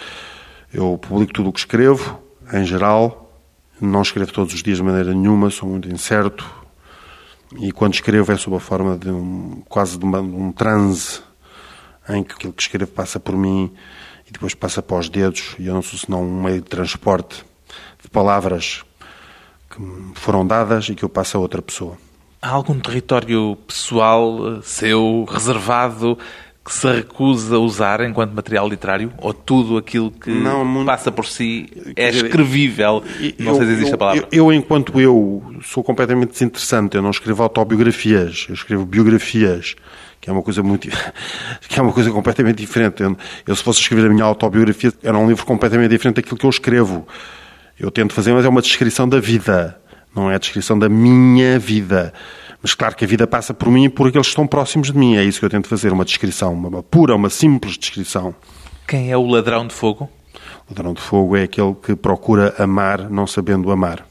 Eu 0.73 0.97
publico 0.97 1.33
tudo 1.33 1.49
o 1.49 1.53
que 1.53 1.59
escrevo, 1.59 2.19
em 2.51 2.65
geral. 2.65 3.41
Não 3.79 4.01
escrevo 4.01 4.31
todos 4.31 4.53
os 4.53 4.61
dias 4.61 4.77
de 4.77 4.83
maneira 4.83 5.13
nenhuma, 5.13 5.49
sou 5.49 5.69
muito 5.69 5.89
incerto. 5.89 6.64
E 7.59 7.71
quando 7.71 7.93
escrevo 7.93 8.31
é 8.31 8.37
sob 8.37 8.55
a 8.55 8.59
forma 8.59 8.97
de 8.97 9.09
um, 9.09 9.61
quase 9.67 9.97
de, 9.97 10.05
uma, 10.05 10.21
de 10.21 10.27
um 10.27 10.51
transe 10.51 11.21
em 12.09 12.23
que 12.23 12.33
aquilo 12.33 12.53
que 12.53 12.61
escrevo 12.61 12.91
passa 12.91 13.19
por 13.19 13.35
mim 13.35 13.71
e 14.27 14.31
depois 14.31 14.53
passa 14.53 14.81
para 14.81 14.97
os 14.97 15.09
dedos 15.09 15.55
e 15.57 15.67
eu 15.67 15.73
não 15.73 15.81
sou 15.81 15.97
senão 15.97 16.23
um 16.23 16.43
meio 16.43 16.61
de 16.61 16.67
transporte 16.67 17.43
de 18.01 18.09
palavras 18.09 18.83
que 19.69 19.81
me 19.81 20.15
foram 20.15 20.45
dadas 20.45 20.89
e 20.89 20.95
que 20.95 21.03
eu 21.03 21.09
passo 21.09 21.37
a 21.37 21.39
outra 21.39 21.61
pessoa. 21.61 21.97
Há 22.41 22.49
algum 22.49 22.79
território 22.79 23.57
pessoal 23.67 24.57
eh, 24.57 24.59
seu, 24.61 25.25
reservado, 25.27 26.17
que 26.65 26.73
se 26.73 26.91
recusa 26.91 27.57
a 27.57 27.59
usar 27.59 28.01
enquanto 28.01 28.31
material 28.33 28.67
literário? 28.67 29.13
Ou 29.19 29.31
tudo 29.31 29.77
aquilo 29.77 30.09
que 30.09 30.31
não, 30.31 30.65
muito... 30.65 30.87
passa 30.87 31.11
por 31.11 31.27
si 31.27 31.69
é 31.95 32.09
escrevível? 32.09 33.03
Não 33.37 33.51
eu, 33.51 33.57
sei 33.57 33.67
se 33.67 33.71
existe 33.73 33.89
eu, 33.91 33.95
a 33.95 33.97
palavra. 33.99 34.27
Eu, 34.31 34.45
eu, 34.45 34.53
enquanto 34.53 34.99
eu, 34.99 35.43
sou 35.63 35.83
completamente 35.83 36.31
desinteressante. 36.31 36.95
Eu 36.95 37.03
não 37.03 37.11
escrevo 37.11 37.43
autobiografias, 37.43 38.47
eu 38.49 38.55
escrevo 38.55 38.83
biografias 38.83 39.75
que 40.19 40.29
é 40.29 40.33
uma 40.33 40.41
coisa 40.41 40.63
muito 40.63 40.89
que 41.69 41.79
é 41.79 41.83
uma 41.83 41.93
coisa 41.93 42.09
completamente 42.09 42.57
diferente. 42.57 43.03
Eu, 43.03 43.15
eu, 43.45 43.55
se 43.55 43.61
fosse 43.61 43.81
escrever 43.81 44.07
a 44.07 44.09
minha 44.09 44.25
autobiografia, 44.25 44.91
era 45.03 45.15
um 45.15 45.27
livro 45.27 45.45
completamente 45.45 45.91
diferente 45.91 46.15
daquilo 46.15 46.37
que 46.37 46.45
eu 46.47 46.49
escrevo. 46.49 47.07
Eu 47.79 47.91
tento 47.91 48.11
fazer, 48.11 48.33
mas 48.33 48.43
é 48.43 48.49
uma 48.49 48.61
descrição 48.61 49.07
da 49.07 49.19
vida 49.19 49.77
não 50.15 50.31
é 50.31 50.35
a 50.35 50.37
descrição 50.37 50.79
da 50.79 50.87
minha 50.87 51.59
vida. 51.59 52.13
Mas 52.61 52.73
claro 52.73 52.95
que 52.95 53.05
a 53.05 53.07
vida 53.07 53.27
passa 53.27 53.53
por 53.53 53.69
mim 53.69 53.85
e 53.85 53.89
por 53.89 54.07
aqueles 54.07 54.27
que 54.27 54.31
estão 54.31 54.47
próximos 54.47 54.91
de 54.91 54.97
mim. 54.97 55.17
É 55.17 55.23
isso 55.23 55.39
que 55.39 55.45
eu 55.45 55.49
tento 55.49 55.67
fazer, 55.67 55.93
uma 55.93 56.05
descrição, 56.05 56.53
uma 56.53 56.81
pura, 56.81 57.15
uma 57.15 57.29
simples 57.29 57.77
descrição. 57.77 58.33
Quem 58.87 59.11
é 59.11 59.17
o 59.17 59.25
ladrão 59.25 59.67
de 59.67 59.73
fogo? 59.73 60.09
O 60.67 60.71
ladrão 60.71 60.93
de 60.93 61.01
fogo 61.01 61.35
é 61.35 61.43
aquele 61.43 61.75
que 61.75 61.95
procura 61.95 62.55
amar 62.57 63.09
não 63.09 63.27
sabendo 63.27 63.71
amar. 63.71 64.05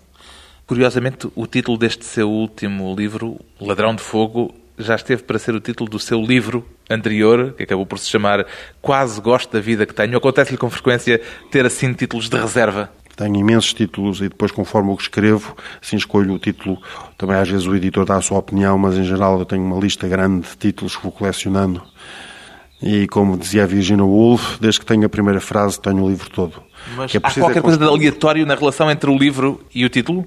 Curiosamente, 0.67 1.29
o 1.35 1.47
título 1.47 1.77
deste 1.77 2.05
seu 2.05 2.31
último 2.31 2.95
livro, 2.97 3.39
Ladrão 3.61 3.95
de 3.95 4.01
Fogo, 4.01 4.55
já 4.79 4.95
esteve 4.95 5.23
para 5.23 5.39
ser 5.39 5.55
o 5.55 5.61
título 5.61 5.91
do 5.91 5.99
seu 5.99 6.21
livro 6.21 6.67
anterior, 6.91 7.53
que 7.53 7.63
acabou 7.63 7.85
por 7.85 7.99
se 7.99 8.09
chamar 8.09 8.47
Quase 8.81 9.21
Gosto 9.21 9.53
da 9.53 9.61
Vida 9.61 9.85
que 9.85 9.95
Tenho. 9.95 10.17
Acontece-lhe 10.17 10.57
com 10.57 10.71
frequência 10.71 11.21
ter 11.51 11.67
assim 11.67 11.93
títulos 11.93 12.29
de 12.29 12.37
reserva? 12.37 12.91
Tenho 13.17 13.37
imensos 13.37 13.73
títulos 13.73 14.21
e 14.21 14.29
depois, 14.29 14.51
conforme 14.51 14.91
o 14.91 14.97
que 14.97 15.03
escrevo, 15.03 15.57
assim 15.81 15.97
escolho 15.97 16.35
o 16.35 16.39
título. 16.39 16.81
Também 17.17 17.37
às 17.37 17.49
vezes 17.49 17.67
o 17.67 17.75
editor 17.75 18.05
dá 18.05 18.17
a 18.17 18.21
sua 18.21 18.39
opinião, 18.39 18.77
mas 18.77 18.97
em 18.97 19.05
geral 19.05 19.39
eu 19.39 19.45
tenho 19.45 19.63
uma 19.63 19.79
lista 19.79 20.09
grande 20.09 20.49
de 20.49 20.57
títulos 20.57 20.97
que 20.97 21.03
vou 21.03 21.13
colecionando. 21.13 21.83
E 22.83 23.07
como 23.09 23.39
dizia 23.39 23.63
a 23.63 23.67
Virginia 23.67 24.05
Woolf, 24.05 24.59
desde 24.61 24.81
que 24.81 24.87
tenho 24.87 25.07
a 25.07 25.09
primeira 25.09 25.41
frase, 25.41 25.81
tenho 25.81 26.03
o 26.03 26.09
livro 26.09 26.29
todo. 26.29 26.63
Mas 26.97 27.15
é 27.15 27.19
há 27.19 27.31
qualquer 27.31 27.59
é 27.59 27.63
coisa 27.63 27.79
de 27.79 27.85
aleatório 27.85 28.45
na 28.45 28.55
relação 28.55 28.91
entre 28.91 29.09
o 29.09 29.17
livro 29.17 29.65
e 29.75 29.85
o 29.85 29.89
título? 29.89 30.27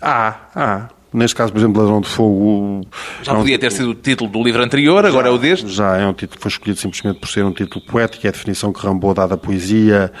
Há, 0.00 0.36
há. 0.54 0.88
Neste 1.12 1.34
caso, 1.34 1.52
por 1.52 1.58
exemplo, 1.58 1.82
Ladrão 1.82 2.00
de 2.00 2.08
Fogo. 2.08 2.86
Já 3.22 3.32
é 3.32 3.34
um 3.34 3.40
podia 3.40 3.58
ter 3.58 3.72
sido 3.72 3.90
o 3.90 3.94
título 3.94 4.30
do 4.30 4.42
livro 4.42 4.62
anterior, 4.62 5.04
agora 5.04 5.28
é 5.28 5.30
o 5.30 5.38
deste? 5.38 5.68
Já 5.68 5.96
é 5.96 6.06
um 6.06 6.12
título 6.12 6.36
que 6.36 6.42
foi 6.42 6.50
escolhido 6.50 6.78
simplesmente 6.78 7.18
por 7.18 7.28
ser 7.28 7.44
um 7.44 7.52
título 7.52 7.84
poético, 7.84 8.26
é 8.26 8.28
a 8.28 8.32
definição 8.32 8.72
que 8.72 8.80
Rambo 8.80 9.12
dá 9.12 9.26
da 9.26 9.36
poesia 9.36 10.12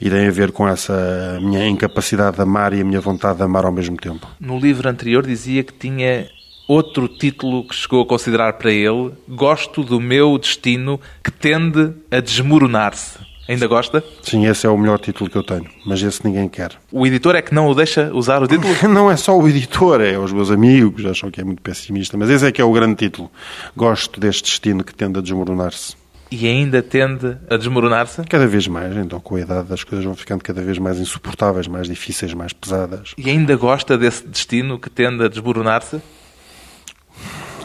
e 0.00 0.08
tem 0.08 0.26
a 0.26 0.30
ver 0.30 0.52
com 0.52 0.66
essa 0.66 1.38
minha 1.42 1.66
incapacidade 1.68 2.36
de 2.36 2.42
amar 2.42 2.72
e 2.72 2.80
a 2.80 2.84
minha 2.84 3.00
vontade 3.00 3.38
de 3.38 3.44
amar 3.44 3.66
ao 3.66 3.72
mesmo 3.72 3.96
tempo. 3.96 4.26
No 4.40 4.58
livro 4.58 4.88
anterior 4.88 5.26
dizia 5.26 5.62
que 5.62 5.72
tinha 5.72 6.28
outro 6.66 7.08
título 7.08 7.66
que 7.66 7.74
chegou 7.74 8.02
a 8.02 8.06
considerar 8.06 8.54
para 8.54 8.70
ele: 8.70 9.12
Gosto 9.28 9.82
do 9.82 10.00
meu 10.00 10.38
destino 10.38 11.00
que 11.22 11.30
tende 11.30 11.92
a 12.10 12.20
desmoronar-se. 12.20 13.27
Ainda 13.48 13.66
gosta? 13.66 14.04
Sim, 14.22 14.46
esse 14.46 14.66
é 14.66 14.70
o 14.70 14.76
melhor 14.76 14.98
título 14.98 15.30
que 15.30 15.36
eu 15.36 15.42
tenho, 15.42 15.64
mas 15.86 16.02
esse 16.02 16.22
ninguém 16.22 16.48
quer. 16.50 16.72
O 16.92 17.06
editor 17.06 17.34
é 17.34 17.40
que 17.40 17.54
não 17.54 17.66
o 17.68 17.74
deixa 17.74 18.12
usar 18.12 18.42
o 18.42 18.46
título? 18.48 18.74
Não 18.92 19.10
é 19.10 19.16
só 19.16 19.38
o 19.38 19.48
editor, 19.48 20.02
é 20.02 20.18
os 20.18 20.32
meus 20.32 20.50
amigos, 20.50 21.06
acham 21.06 21.30
que 21.30 21.40
é 21.40 21.44
muito 21.44 21.62
pessimista, 21.62 22.16
mas 22.18 22.28
esse 22.28 22.46
é 22.46 22.52
que 22.52 22.60
é 22.60 22.64
o 22.64 22.70
grande 22.70 22.96
título. 22.96 23.30
Gosto 23.74 24.20
deste 24.20 24.42
destino 24.42 24.84
que 24.84 24.94
tende 24.94 25.18
a 25.18 25.22
desmoronar-se. 25.22 25.96
E 26.30 26.46
ainda 26.46 26.82
tende 26.82 27.38
a 27.48 27.56
desmoronar-se? 27.56 28.22
Cada 28.24 28.46
vez 28.46 28.68
mais, 28.68 28.94
então 28.94 29.18
com 29.18 29.36
a 29.36 29.40
idade 29.40 29.72
as 29.72 29.82
coisas 29.82 30.04
vão 30.04 30.14
ficando 30.14 30.44
cada 30.44 30.60
vez 30.60 30.76
mais 30.78 30.98
insuportáveis, 30.98 31.66
mais 31.66 31.88
difíceis, 31.88 32.34
mais 32.34 32.52
pesadas. 32.52 33.14
E 33.16 33.30
ainda 33.30 33.56
gosta 33.56 33.96
desse 33.96 34.26
destino 34.26 34.78
que 34.78 34.90
tende 34.90 35.24
a 35.24 35.28
desmoronar-se? 35.28 36.02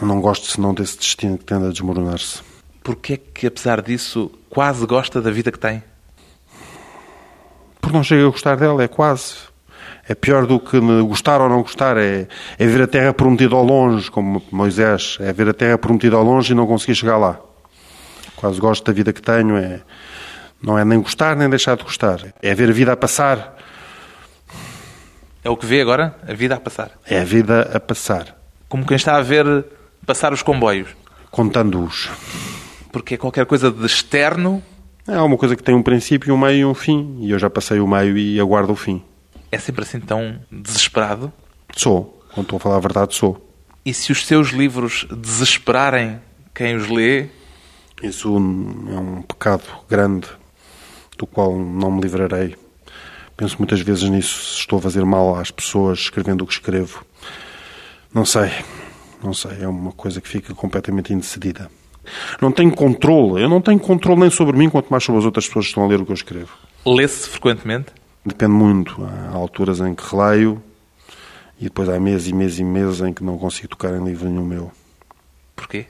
Não 0.00 0.18
gosto 0.18 0.46
senão 0.46 0.72
desse 0.72 0.96
destino 0.98 1.36
que 1.36 1.44
tende 1.44 1.66
a 1.66 1.70
desmoronar-se. 1.70 2.53
Porquê 2.84 3.14
é 3.14 3.16
que, 3.16 3.46
apesar 3.46 3.80
disso, 3.80 4.30
quase 4.50 4.84
gosta 4.84 5.22
da 5.22 5.30
vida 5.30 5.50
que 5.50 5.58
tem? 5.58 5.82
Porque 7.80 7.96
não 7.96 8.04
chega 8.04 8.26
a 8.26 8.30
gostar 8.30 8.56
dela, 8.56 8.84
é 8.84 8.88
quase. 8.88 9.36
É 10.06 10.14
pior 10.14 10.46
do 10.46 10.60
que 10.60 10.78
gostar 10.78 11.40
ou 11.40 11.48
não 11.48 11.62
gostar, 11.62 11.96
é, 11.96 12.28
é 12.58 12.66
ver 12.66 12.82
a 12.82 12.86
terra 12.86 13.14
prometida 13.14 13.54
ao 13.54 13.64
longe, 13.64 14.10
como 14.10 14.42
Moisés, 14.52 15.16
é 15.18 15.32
ver 15.32 15.48
a 15.48 15.54
terra 15.54 15.78
prometida 15.78 16.16
ao 16.16 16.22
longe 16.22 16.52
e 16.52 16.54
não 16.54 16.66
conseguir 16.66 16.94
chegar 16.94 17.16
lá. 17.16 17.40
Quase 18.36 18.60
gosto 18.60 18.84
da 18.84 18.92
vida 18.92 19.14
que 19.14 19.22
tenho, 19.22 19.56
é, 19.56 19.80
não 20.62 20.78
é 20.78 20.84
nem 20.84 21.00
gostar 21.00 21.34
nem 21.36 21.48
deixar 21.48 21.78
de 21.78 21.84
gostar, 21.84 22.20
é 22.42 22.54
ver 22.54 22.68
a 22.68 22.72
vida 22.72 22.92
a 22.92 22.96
passar. 22.98 23.56
É 25.42 25.48
o 25.48 25.56
que 25.56 25.64
vê 25.64 25.80
agora? 25.80 26.14
A 26.28 26.34
vida 26.34 26.54
a 26.54 26.60
passar? 26.60 26.90
É 27.06 27.18
a 27.18 27.24
vida 27.24 27.70
a 27.72 27.80
passar. 27.80 28.36
Como 28.68 28.84
quem 28.84 28.96
está 28.96 29.16
a 29.16 29.22
ver 29.22 29.64
passar 30.04 30.34
os 30.34 30.42
comboios? 30.42 30.88
Contando-os 31.30 32.10
porque 32.94 33.14
é 33.14 33.16
qualquer 33.16 33.44
coisa 33.44 33.72
de 33.72 33.84
externo. 33.84 34.62
É 35.04 35.20
uma 35.20 35.36
coisa 35.36 35.56
que 35.56 35.64
tem 35.64 35.74
um 35.74 35.82
princípio, 35.82 36.32
um 36.32 36.38
meio 36.38 36.58
e 36.58 36.64
um 36.64 36.74
fim. 36.74 37.18
E 37.22 37.32
eu 37.32 37.40
já 37.40 37.50
passei 37.50 37.80
o 37.80 37.88
meio 37.88 38.16
e 38.16 38.38
aguardo 38.38 38.72
o 38.72 38.76
fim. 38.76 39.02
É 39.50 39.58
sempre 39.58 39.82
assim 39.82 39.98
tão 39.98 40.38
desesperado? 40.48 41.32
Sou. 41.76 42.22
Quando 42.32 42.44
estou 42.44 42.56
a 42.58 42.60
falar 42.60 42.76
a 42.76 42.80
verdade, 42.80 43.12
sou. 43.16 43.52
E 43.84 43.92
se 43.92 44.12
os 44.12 44.24
seus 44.24 44.50
livros 44.50 45.08
desesperarem 45.10 46.20
quem 46.54 46.76
os 46.76 46.88
lê? 46.88 47.26
Isso 48.00 48.28
é 48.28 48.38
um 48.38 49.22
pecado 49.22 49.64
grande 49.90 50.28
do 51.18 51.26
qual 51.26 51.52
não 51.52 51.90
me 51.90 52.00
livrarei. 52.00 52.54
Penso 53.36 53.56
muitas 53.58 53.80
vezes 53.80 54.08
nisso, 54.08 54.54
se 54.54 54.60
estou 54.60 54.78
a 54.78 54.82
fazer 54.82 55.04
mal 55.04 55.34
às 55.34 55.50
pessoas 55.50 55.98
escrevendo 55.98 56.42
o 56.42 56.46
que 56.46 56.52
escrevo. 56.52 57.04
Não 58.14 58.24
sei, 58.24 58.52
não 59.20 59.34
sei, 59.34 59.62
é 59.62 59.66
uma 59.66 59.90
coisa 59.90 60.20
que 60.20 60.28
fica 60.28 60.54
completamente 60.54 61.12
indecidida. 61.12 61.68
Não 62.40 62.52
tenho 62.52 62.70
controle. 62.70 63.42
Eu 63.42 63.48
não 63.48 63.60
tenho 63.60 63.78
controle 63.78 64.20
nem 64.20 64.30
sobre 64.30 64.56
mim, 64.56 64.68
quanto 64.68 64.88
mais 64.88 65.04
sobre 65.04 65.18
as 65.20 65.24
outras 65.24 65.46
pessoas 65.46 65.66
que 65.66 65.70
estão 65.70 65.84
a 65.84 65.88
ler 65.88 66.00
o 66.00 66.04
que 66.04 66.12
eu 66.12 66.14
escrevo. 66.14 66.52
Lê-se 66.86 67.28
frequentemente? 67.28 67.86
Depende 68.24 68.52
muito. 68.52 69.04
Há 69.04 69.34
alturas 69.34 69.80
em 69.80 69.94
que 69.94 70.02
releio 70.04 70.62
e 71.58 71.64
depois 71.64 71.88
há 71.88 71.98
meses 72.00 72.28
e 72.28 72.32
meses 72.32 72.58
e 72.58 72.64
meses 72.64 73.00
em 73.00 73.12
que 73.12 73.22
não 73.22 73.38
consigo 73.38 73.68
tocar 73.68 73.94
em 73.94 74.04
livro 74.04 74.28
nenhum 74.28 74.44
meu. 74.44 74.72
Porquê? 75.54 75.86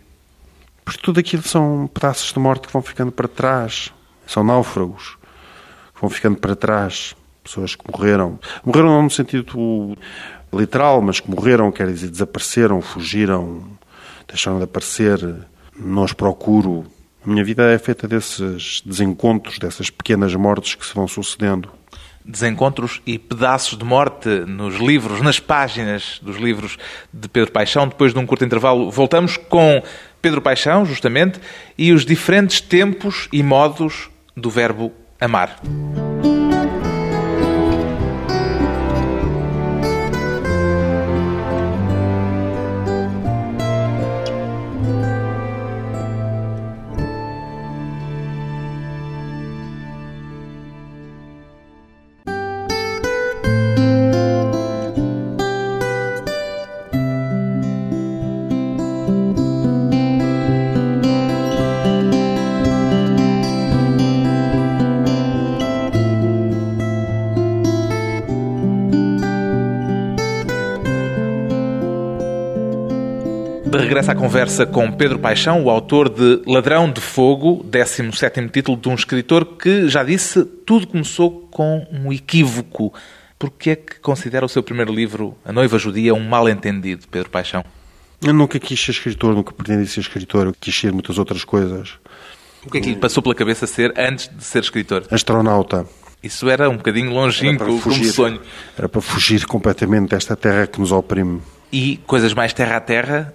Porque 0.85 1.01
tudo 1.01 1.21
aquilo 1.21 1.43
são 1.43 1.89
pedaços 1.93 2.33
de 2.33 2.39
morte 2.39 2.67
que 2.67 2.73
vão 2.73 2.83
ficando 2.83 3.11
para 3.11 3.27
trás. 3.27 3.93
São 4.27 4.45
náufragos 4.45 5.17
que 5.95 6.01
vão 6.01 6.11
ficando 6.11 6.37
para 6.37 6.55
trás. 6.55 7.15
Pessoas 7.43 7.75
que 7.75 7.85
morreram. 7.91 8.39
Morreram 8.65 8.89
não 8.89 9.03
no 9.03 9.11
sentido 9.11 9.97
literal, 10.53 11.01
mas 11.01 11.21
que 11.21 11.31
morreram, 11.31 11.71
quer 11.73 11.89
dizer, 11.89 12.09
desapareceram, 12.09 12.81
fugiram, 12.81 13.63
deixaram 14.27 14.59
de 14.59 14.65
aparecer 14.65 15.19
os 15.79 16.13
procuro. 16.13 16.85
A 17.25 17.31
minha 17.31 17.45
vida 17.45 17.73
é 17.73 17.79
feita 17.79 18.07
desses 18.07 18.83
desencontros, 18.85 19.59
dessas 19.59 19.91
pequenas 19.91 20.35
mortes 20.35 20.75
que 20.75 20.85
se 20.85 20.95
vão 20.95 21.09
sucedendo. 21.09 21.71
Desencontros 22.25 23.03
e 23.07 23.19
pedaços 23.19 23.79
de 23.79 23.85
morte 23.85 24.29
nos 24.29 24.77
livros, 24.77 25.21
nas 25.21 25.39
páginas 25.39 26.19
dos 26.23 26.37
livros 26.37 26.79
de 27.13 27.29
Pedro 27.29 27.53
Paixão. 27.53 27.89
Depois 27.89 28.13
de 28.13 28.19
um 28.19 28.27
curto 28.27 28.45
intervalo, 28.45 28.91
voltamos 28.91 29.37
com 29.37 29.83
Pedro 30.23 30.41
Paixão, 30.41 30.87
justamente, 30.87 31.39
e 31.77 31.93
os 31.93 32.05
diferentes 32.05 32.61
tempos 32.61 33.29
e 33.33 33.43
modos 33.43 34.09
do 34.37 34.49
verbo 34.49 34.93
amar. 35.21 35.61
Regressa 73.95 74.11
à 74.11 74.15
conversa 74.17 74.67
com 74.67 74.91
Pedro 74.91 75.21
Paixão, 75.21 75.63
o 75.63 75.71
autor 75.71 76.09
de 76.09 76.43
Ladrão 76.49 76.91
de 76.91 77.01
Fogo, 77.01 77.65
17º 77.71 78.51
título 78.51 78.77
de 78.77 78.89
um 78.89 78.95
escritor 78.95 79.45
que, 79.57 79.89
já 79.89 80.03
disse, 80.03 80.45
tudo 80.45 80.85
começou 80.85 81.47
com 81.49 81.87
um 81.93 82.13
equívoco. 82.13 82.93
Por 83.39 83.53
que 83.53 83.71
é 83.71 83.77
que 83.77 84.01
considera 84.01 84.45
o 84.45 84.49
seu 84.49 84.65
primeiro 84.65 84.93
livro, 84.93 85.37
A 85.45 85.53
Noiva 85.53 85.79
Judia, 85.79 86.13
um 86.13 86.29
mal-entendido, 86.29 87.07
Pedro 87.09 87.31
Paixão? 87.31 87.65
Eu 88.21 88.35
nunca 88.35 88.59
quis 88.59 88.85
ser 88.85 88.91
escritor, 88.91 89.33
nunca 89.33 89.53
pretendi 89.53 89.87
ser 89.87 90.01
escritor, 90.01 90.49
eu 90.49 90.55
quis 90.59 90.77
ser 90.77 90.93
muitas 90.93 91.17
outras 91.17 91.45
coisas. 91.45 91.93
O 92.67 92.71
que 92.73 92.79
é 92.79 92.81
que 92.81 92.89
lhe 92.89 92.97
passou 92.97 93.23
pela 93.23 93.37
cabeça 93.37 93.65
ser 93.65 93.95
antes 93.97 94.29
de 94.29 94.43
ser 94.43 94.59
escritor? 94.59 95.05
Astronauta. 95.09 95.87
Isso 96.21 96.49
era 96.49 96.69
um 96.69 96.79
bocadinho 96.79 97.13
longínquo 97.13 97.81
como 97.81 98.05
sonho. 98.07 98.41
Era 98.77 98.89
para 98.89 99.01
fugir 99.01 99.47
completamente 99.47 100.09
desta 100.11 100.35
terra 100.35 100.67
que 100.67 100.81
nos 100.81 100.91
oprime. 100.91 101.41
E 101.71 101.99
coisas 102.09 102.35
mais 102.35 102.53
terra 102.53 102.79
a 102.79 102.81
terra? 102.81 103.33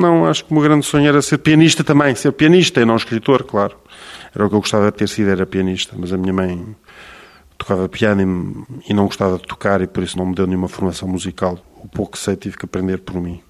Não, 0.00 0.26
acho 0.26 0.44
que 0.44 0.50
o 0.50 0.54
meu 0.54 0.62
grande 0.62 0.86
sonho 0.86 1.08
era 1.08 1.20
ser 1.20 1.38
pianista 1.38 1.84
também, 1.84 2.14
ser 2.14 2.32
pianista 2.32 2.80
e 2.80 2.84
não 2.84 2.96
escritor, 2.96 3.44
claro. 3.44 3.76
Era 4.34 4.46
o 4.46 4.48
que 4.48 4.54
eu 4.54 4.60
gostava 4.60 4.90
de 4.90 4.96
ter 4.96 5.08
sido, 5.08 5.30
era 5.30 5.44
pianista, 5.44 5.94
mas 5.98 6.12
a 6.12 6.16
minha 6.16 6.32
mãe 6.32 6.74
tocava 7.58 7.88
piano 7.88 8.66
e, 8.88 8.94
não 8.94 9.04
gostava 9.06 9.36
de 9.36 9.42
tocar 9.42 9.82
e 9.82 9.86
por 9.86 10.02
isso 10.02 10.16
não 10.16 10.26
me 10.26 10.34
deu 10.34 10.46
nenhuma 10.46 10.68
formação 10.68 11.06
musical. 11.06 11.58
O 11.76 11.88
pouco 11.88 12.12
que 12.12 12.18
sei 12.18 12.36
tive 12.36 12.56
que 12.56 12.64
aprender 12.64 12.98
por 12.98 13.20
mim. 13.20 13.42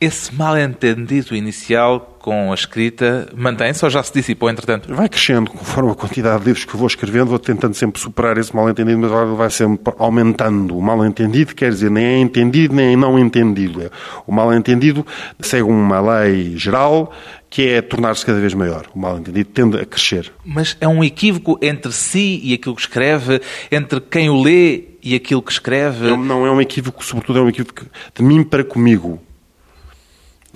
Esse 0.00 0.32
mal-entendido 0.32 1.34
inicial 1.34 2.16
com 2.20 2.52
a 2.52 2.54
escrita 2.54 3.28
mantém-se 3.34 3.84
ou 3.84 3.90
já 3.90 4.00
se 4.00 4.12
dissipou, 4.12 4.48
entretanto? 4.48 4.94
Vai 4.94 5.08
crescendo 5.08 5.50
conforme 5.50 5.90
a 5.90 5.94
quantidade 5.96 6.38
de 6.40 6.46
livros 6.46 6.64
que 6.64 6.76
vou 6.76 6.86
escrevendo, 6.86 7.26
vou 7.26 7.38
tentando 7.38 7.74
sempre 7.74 8.00
superar 8.00 8.38
esse 8.38 8.54
mal-entendido, 8.54 8.98
mas 8.98 9.10
vai 9.10 9.50
sempre 9.50 9.92
aumentando. 9.98 10.78
O 10.78 10.82
mal-entendido 10.82 11.52
quer 11.52 11.70
dizer 11.70 11.90
nem 11.90 12.04
é 12.04 12.18
entendido 12.18 12.74
nem 12.76 12.92
é 12.92 12.96
não 12.96 13.18
entendido. 13.18 13.90
O 14.24 14.32
mal-entendido 14.32 15.04
segue 15.40 15.64
uma 15.64 16.00
lei 16.00 16.56
geral 16.56 17.12
que 17.50 17.68
é 17.68 17.82
tornar-se 17.82 18.24
cada 18.24 18.38
vez 18.38 18.54
maior. 18.54 18.86
O 18.94 18.98
mal-entendido 19.00 19.50
tende 19.50 19.80
a 19.80 19.84
crescer. 19.84 20.30
Mas 20.44 20.76
é 20.80 20.86
um 20.86 21.02
equívoco 21.02 21.58
entre 21.60 21.90
si 21.92 22.40
e 22.44 22.54
aquilo 22.54 22.76
que 22.76 22.82
escreve, 22.82 23.40
entre 23.72 24.00
quem 24.00 24.30
o 24.30 24.40
lê 24.40 24.84
E 25.02 25.14
aquilo 25.14 25.42
que 25.42 25.50
escreve... 25.50 26.08
Não, 26.08 26.16
não 26.16 26.46
é 26.46 26.50
um 26.50 26.60
equívoco, 26.60 27.04
sobretudo 27.04 27.38
é 27.38 27.42
um 27.42 27.48
equívoco 27.48 27.86
de 28.14 28.22
mim 28.22 28.44
para 28.44 28.62
comigo. 28.62 29.20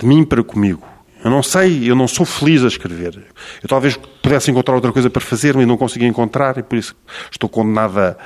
De 0.03 0.09
mim 0.09 0.25
para 0.25 0.43
comigo. 0.43 0.83
Eu 1.23 1.31
não 1.31 1.41
sei, 1.41 1.89
eu 1.89 1.95
não 1.95 2.05
sou 2.05 2.25
feliz 2.25 2.61
a 2.65 2.67
escrever. 2.67 3.15
Eu 3.61 3.69
talvez 3.69 3.95
pudesse 4.21 4.51
encontrar 4.51 4.75
outra 4.75 4.91
coisa 4.91 5.09
para 5.09 5.21
fazer, 5.21 5.55
mas 5.55 5.65
não 5.65 5.77
consegui 5.77 6.05
encontrar 6.05 6.57
e 6.57 6.63
por 6.63 6.77
isso 6.77 6.93
estou 7.31 7.47
condenada 7.47 8.17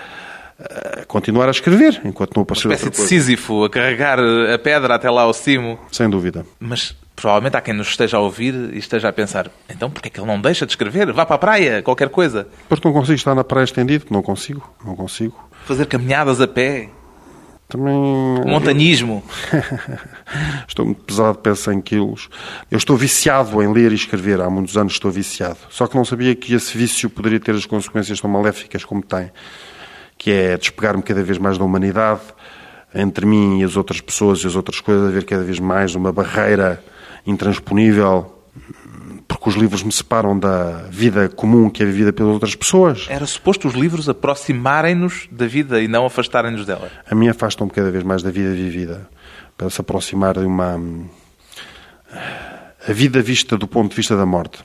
a 0.59 1.05
continuar 1.05 1.47
a 1.47 1.51
escrever 1.51 2.01
enquanto 2.03 2.35
não 2.35 2.41
aparecer 2.41 2.67
Uma 2.67 2.73
espécie 2.73 3.03
de 3.03 3.07
Sísifo, 3.07 3.63
a 3.63 3.69
carregar 3.69 4.17
a 4.19 4.57
pedra 4.57 4.95
até 4.95 5.07
lá 5.11 5.21
ao 5.21 5.33
cimo. 5.33 5.77
Sem 5.91 6.09
dúvida. 6.09 6.43
Mas 6.59 6.95
provavelmente 7.15 7.55
há 7.55 7.61
quem 7.61 7.75
nos 7.75 7.89
esteja 7.89 8.17
a 8.17 8.19
ouvir 8.19 8.55
e 8.73 8.79
esteja 8.79 9.09
a 9.09 9.13
pensar 9.13 9.51
então 9.69 9.91
porquê 9.91 10.07
é 10.07 10.09
que 10.09 10.19
ele 10.19 10.25
não 10.25 10.41
deixa 10.41 10.65
de 10.65 10.71
escrever? 10.71 11.13
Vá 11.13 11.23
para 11.23 11.35
a 11.35 11.39
praia, 11.39 11.83
qualquer 11.83 12.09
coisa. 12.09 12.47
Porque 12.67 12.87
não 12.87 12.93
consigo 12.95 13.15
estar 13.15 13.35
na 13.35 13.43
praia 13.43 13.65
estendido, 13.65 14.07
não 14.09 14.23
consigo, 14.23 14.67
não 14.83 14.95
consigo. 14.95 15.37
Fazer 15.65 15.85
caminhadas 15.85 16.41
a 16.41 16.47
pé. 16.47 16.89
Também... 17.67 17.93
Montanismo. 18.43 19.23
estou 20.67 20.85
muito 20.85 21.03
pesado, 21.03 21.37
peso 21.39 21.61
100 21.61 21.81
quilos. 21.81 22.29
Eu 22.69 22.77
estou 22.77 22.97
viciado 22.97 23.61
em 23.61 23.71
ler 23.71 23.91
e 23.91 23.95
escrever. 23.95 24.41
Há 24.41 24.49
muitos 24.49 24.77
anos 24.77 24.93
estou 24.93 25.11
viciado. 25.11 25.57
Só 25.69 25.87
que 25.87 25.95
não 25.95 26.05
sabia 26.05 26.35
que 26.35 26.53
esse 26.53 26.77
vício 26.77 27.09
poderia 27.09 27.39
ter 27.39 27.55
as 27.55 27.65
consequências 27.65 28.19
tão 28.19 28.29
maléficas 28.29 28.83
como 28.83 29.01
tem. 29.01 29.31
Que 30.17 30.31
é 30.31 30.57
despegar-me 30.57 31.03
cada 31.03 31.23
vez 31.23 31.37
mais 31.37 31.57
da 31.57 31.63
humanidade, 31.63 32.21
entre 32.93 33.25
mim 33.25 33.59
e 33.59 33.63
as 33.63 33.77
outras 33.77 34.01
pessoas 34.01 34.39
e 34.39 34.47
as 34.47 34.55
outras 34.55 34.79
coisas, 34.79 35.07
haver 35.07 35.25
cada 35.25 35.43
vez 35.43 35.59
mais 35.59 35.95
uma 35.95 36.11
barreira 36.11 36.83
intransponível 37.25 38.33
porque 39.27 39.49
os 39.49 39.55
livros 39.55 39.83
me 39.83 39.91
separam 39.91 40.37
da 40.37 40.83
vida 40.89 41.27
comum 41.29 41.69
que 41.69 41.83
é 41.83 41.85
vivida 41.85 42.13
pelas 42.13 42.33
outras 42.33 42.55
pessoas. 42.55 43.05
Era 43.09 43.25
suposto 43.25 43.67
os 43.67 43.73
livros 43.73 44.07
aproximarem-nos 44.07 45.27
da 45.31 45.45
vida 45.45 45.81
e 45.81 45.87
não 45.87 46.05
afastarem-nos 46.05 46.65
dela? 46.65 46.89
A 47.09 47.13
mim 47.13 47.27
afastam-me 47.27 47.71
cada 47.71 47.91
vez 47.91 48.03
mais 48.03 48.23
da 48.23 48.31
vida 48.31 48.53
vivida, 48.53 49.07
para 49.57 49.69
se 49.69 49.81
aproximar 49.81 50.37
de 50.37 50.45
uma. 50.45 50.79
a 52.87 52.93
vida 52.93 53.21
vista 53.21 53.57
do 53.57 53.67
ponto 53.67 53.89
de 53.89 53.95
vista 53.95 54.15
da 54.15 54.25
morte. 54.25 54.63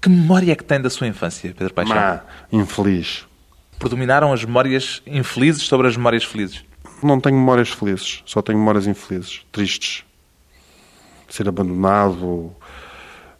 Que 0.00 0.08
memória 0.10 0.52
é 0.52 0.54
que 0.54 0.64
tem 0.64 0.80
da 0.80 0.90
sua 0.90 1.06
infância, 1.06 1.54
Pedro 1.56 1.72
Paixão? 1.72 1.96
Má, 1.96 2.20
infeliz. 2.52 3.26
Predominaram 3.78 4.32
as 4.32 4.44
memórias 4.44 5.02
infelizes 5.06 5.62
sobre 5.62 5.88
as 5.88 5.96
memórias 5.96 6.24
felizes? 6.24 6.62
Não 7.02 7.18
tenho 7.18 7.36
memórias 7.36 7.70
felizes, 7.70 8.22
só 8.26 8.42
tenho 8.42 8.58
memórias 8.58 8.86
infelizes, 8.86 9.42
tristes. 9.50 10.04
Ser 11.28 11.48
abandonado, 11.48 12.54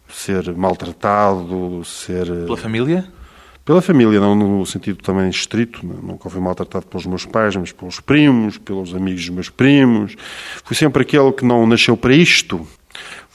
ser 0.09 0.55
maltratado, 0.55 1.83
ser. 1.85 2.25
Pela 2.25 2.57
família? 2.57 3.07
Pela 3.65 3.81
família, 3.81 4.19
não 4.19 4.35
no 4.35 4.63
sentido 4.63 5.01
também 5.01 5.27
estrito. 5.27 5.83
Nunca 5.83 6.29
fui 6.29 6.39
maltratado 6.39 6.85
pelos 6.85 7.07
meus 7.07 7.25
pais, 7.25 7.55
mas 7.55 7.71
pelos 7.71 7.99
primos, 7.99 8.59
pelos 8.59 8.93
amigos 8.93 9.21
dos 9.21 9.29
meus 9.31 9.49
primos. 9.49 10.15
Fui 10.63 10.75
sempre 10.75 11.01
aquele 11.01 11.31
que 11.31 11.43
não 11.43 11.65
nasceu 11.65 11.97
para 11.97 12.13
isto. 12.13 12.65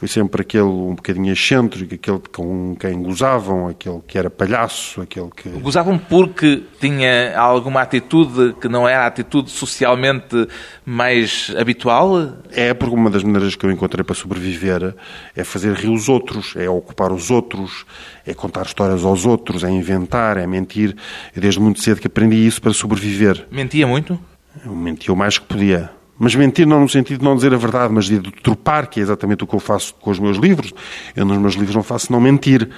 Fui 0.00 0.08
sempre 0.08 0.40
aquele 0.40 0.62
um 0.62 0.94
bocadinho 0.94 1.30
excêntrico, 1.30 1.94
aquele 1.94 2.22
com 2.32 2.74
quem 2.74 3.02
gozavam, 3.02 3.68
aquele 3.68 4.00
que 4.08 4.16
era 4.16 4.30
palhaço, 4.30 5.02
aquele 5.02 5.28
que... 5.28 5.50
Gozavam 5.50 5.98
porque 5.98 6.62
tinha 6.80 7.38
alguma 7.38 7.82
atitude 7.82 8.54
que 8.58 8.66
não 8.66 8.88
era 8.88 9.04
a 9.04 9.06
atitude 9.08 9.50
socialmente 9.50 10.48
mais 10.86 11.54
habitual? 11.54 12.32
É, 12.50 12.72
porque 12.72 12.94
uma 12.94 13.10
das 13.10 13.22
maneiras 13.22 13.54
que 13.54 13.66
eu 13.66 13.70
encontrei 13.70 14.02
para 14.02 14.14
sobreviver 14.14 14.94
é 15.36 15.44
fazer 15.44 15.74
rir 15.74 15.90
os 15.90 16.08
outros, 16.08 16.54
é 16.56 16.66
ocupar 16.66 17.12
os 17.12 17.30
outros, 17.30 17.84
é 18.24 18.32
contar 18.32 18.64
histórias 18.64 19.04
aos 19.04 19.26
outros, 19.26 19.64
é 19.64 19.70
inventar, 19.70 20.38
é 20.38 20.46
mentir. 20.46 20.96
Eu 21.36 21.42
desde 21.42 21.60
muito 21.60 21.78
cedo 21.78 22.00
que 22.00 22.06
aprendi 22.06 22.36
isso 22.36 22.62
para 22.62 22.72
sobreviver. 22.72 23.46
Mentia 23.50 23.86
muito? 23.86 24.18
Eu 24.64 24.74
mentia 24.74 25.12
o 25.12 25.16
mais 25.16 25.36
que 25.36 25.44
podia. 25.44 25.99
Mas 26.22 26.34
mentir 26.34 26.66
não 26.66 26.80
no 26.80 26.88
sentido 26.88 27.20
de 27.20 27.24
não 27.24 27.34
dizer 27.34 27.54
a 27.54 27.56
verdade, 27.56 27.94
mas 27.94 28.04
de 28.04 28.20
tropar, 28.20 28.88
que 28.88 29.00
é 29.00 29.02
exatamente 29.02 29.42
o 29.42 29.46
que 29.46 29.54
eu 29.54 29.58
faço 29.58 29.94
com 29.94 30.10
os 30.10 30.18
meus 30.18 30.36
livros. 30.36 30.70
Eu 31.16 31.24
nos 31.24 31.38
meus 31.38 31.54
livros 31.54 31.74
não 31.74 31.82
faço 31.82 32.12
não 32.12 32.20
mentir. 32.20 32.68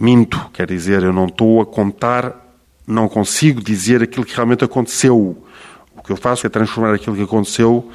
Minto, 0.00 0.48
quer 0.50 0.66
dizer, 0.66 1.02
eu 1.02 1.12
não 1.12 1.26
estou 1.26 1.60
a 1.60 1.66
contar, 1.66 2.34
não 2.86 3.06
consigo 3.06 3.62
dizer 3.62 4.02
aquilo 4.02 4.24
que 4.24 4.34
realmente 4.34 4.64
aconteceu. 4.64 5.36
O 5.94 6.02
que 6.02 6.10
eu 6.10 6.16
faço 6.16 6.46
é 6.46 6.48
transformar 6.48 6.94
aquilo 6.94 7.14
que 7.14 7.22
aconteceu 7.22 7.92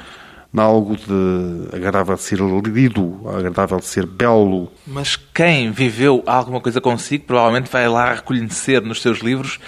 em 0.54 0.60
algo 0.60 0.96
de 0.96 1.74
agradável 1.74 2.14
de 2.14 2.22
ser 2.22 2.38
lido, 2.38 3.20
agradável 3.28 3.78
de 3.78 3.86
ser 3.86 4.06
belo. 4.06 4.70
Mas 4.86 5.16
quem 5.16 5.72
viveu 5.72 6.22
alguma 6.24 6.60
coisa 6.60 6.80
consigo 6.80 7.24
provavelmente 7.24 7.68
vai 7.68 7.88
lá 7.88 8.14
reconhecer 8.14 8.80
nos 8.82 9.02
seus 9.02 9.18
livros 9.18 9.58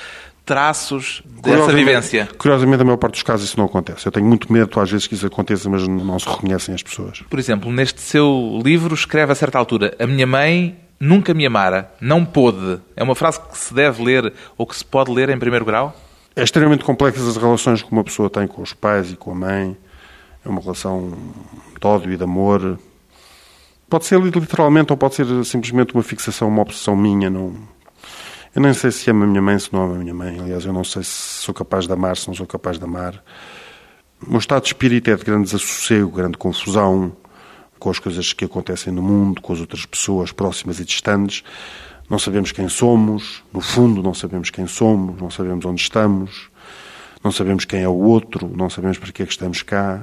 traços 0.45 1.23
dessa 1.43 1.73
vivência. 1.73 2.29
Curiosamente, 2.37 2.79
na 2.79 2.85
maior 2.85 2.97
parte 2.97 3.15
dos 3.15 3.23
casos 3.23 3.49
isso 3.49 3.59
não 3.59 3.67
acontece. 3.67 4.07
Eu 4.07 4.13
tenho 4.13 4.27
muito 4.27 4.53
medo, 4.53 4.81
às 4.81 4.91
vezes, 4.91 5.07
que 5.07 5.15
isso 5.15 5.27
aconteça, 5.27 5.69
mas 5.69 5.87
não 5.87 6.19
se 6.19 6.29
reconhecem 6.29 6.75
as 6.75 6.83
pessoas. 6.83 7.23
Por 7.29 7.39
exemplo, 7.39 7.71
neste 7.71 8.01
seu 8.01 8.61
livro 8.65 8.95
escreve 8.95 9.33
a 9.33 9.35
certa 9.35 9.59
altura 9.59 9.95
a 9.99 10.07
minha 10.07 10.27
mãe 10.27 10.77
nunca 10.99 11.35
me 11.35 11.45
amara, 11.45 11.93
não 12.01 12.25
pôde. 12.25 12.81
É 12.97 13.03
uma 13.03 13.15
frase 13.15 13.41
que 13.41 13.59
se 13.59 13.75
deve 13.75 14.03
ler 14.03 14.33
ou 14.57 14.67
que 14.67 14.77
se 14.77 14.85
pode 14.85 15.11
ler 15.11 15.29
em 15.31 15.39
primeiro 15.39 15.65
grau? 15.65 15.95
É 16.35 16.43
extremamente 16.43 16.85
complexas 16.85 17.27
as 17.27 17.37
relações 17.37 17.83
que 17.83 17.91
uma 17.93 18.05
pessoa 18.05 18.31
tem 18.31 18.47
com 18.47 18.63
os 18.63 18.73
pais 18.73 19.11
e 19.11 19.17
com 19.17 19.33
a 19.33 19.35
mãe. 19.35 19.77
É 20.45 20.49
uma 20.49 20.61
relação 20.61 21.13
de 21.79 21.87
ódio 21.87 22.13
e 22.13 22.17
de 22.17 22.25
amor. 22.25 22.79
Pode 23.89 24.07
ser 24.07 24.19
literalmente 24.21 24.93
ou 24.93 24.97
pode 24.97 25.15
ser 25.17 25.27
simplesmente 25.45 25.93
uma 25.93 26.03
fixação, 26.03 26.49
uma 26.49 26.63
obsessão 26.63 26.97
minha. 26.97 27.29
Não, 27.29 27.55
eu 28.55 28.62
nem 28.62 28.75
sei 28.75 28.91
se 28.91 29.11
amo 29.11 29.25
a 29.25 29.27
minha 29.27 29.43
mãe, 29.43 29.59
se 29.59 29.73
não 29.73 29.83
amo 29.83 29.95
a 29.95 29.99
minha 29.99 30.15
mãe. 30.15 30.38
Aliás, 30.38 30.65
eu 30.65 30.73
não 30.73 30.85
sei 30.85 31.03
se 31.03 31.11
sou 31.11 31.55
capaz 31.55 31.87
de 31.87 31.93
amar, 31.93 32.17
se 32.17 32.29
não 32.29 32.35
sou 32.35 32.47
capaz 32.47 32.79
de 32.79 32.85
amar. 32.85 33.23
O 34.27 34.31
meu 34.31 34.38
estado 34.38 34.62
de 34.62 34.69
espírito 34.69 35.11
é 35.11 35.17
de 35.17 35.25
grande 35.25 35.45
desassossego, 35.45 36.11
grande 36.11 36.37
confusão 36.37 37.17
com 37.79 37.91
as 37.91 37.99
coisas 37.99 38.33
que 38.33 38.45
acontecem 38.45 38.93
no 38.93 39.03
mundo, 39.03 39.43
com 39.43 39.53
as 39.53 39.59
outras 39.59 39.85
pessoas 39.85 40.31
próximas 40.31 40.79
e 40.79 40.85
distantes. 40.85 41.43
Não 42.09 42.19
sabemos 42.19 42.53
quem 42.53 42.69
somos, 42.69 43.43
no 43.53 43.61
fundo, 43.61 44.03
não 44.03 44.15
sabemos 44.15 44.51
quem 44.51 44.67
somos, 44.67 45.21
não 45.21 45.31
sabemos 45.31 45.65
onde 45.65 45.81
estamos, 45.81 46.49
não 47.25 47.33
sabemos 47.33 47.65
quem 47.65 47.83
é 47.83 47.88
o 47.88 47.97
outro, 47.97 48.49
não 48.55 48.71
sabemos 48.71 48.99
para 48.99 49.11
que 49.11 49.23
é 49.23 49.27
que 49.27 49.33
estamos 49.33 49.62
cá, 49.62 50.03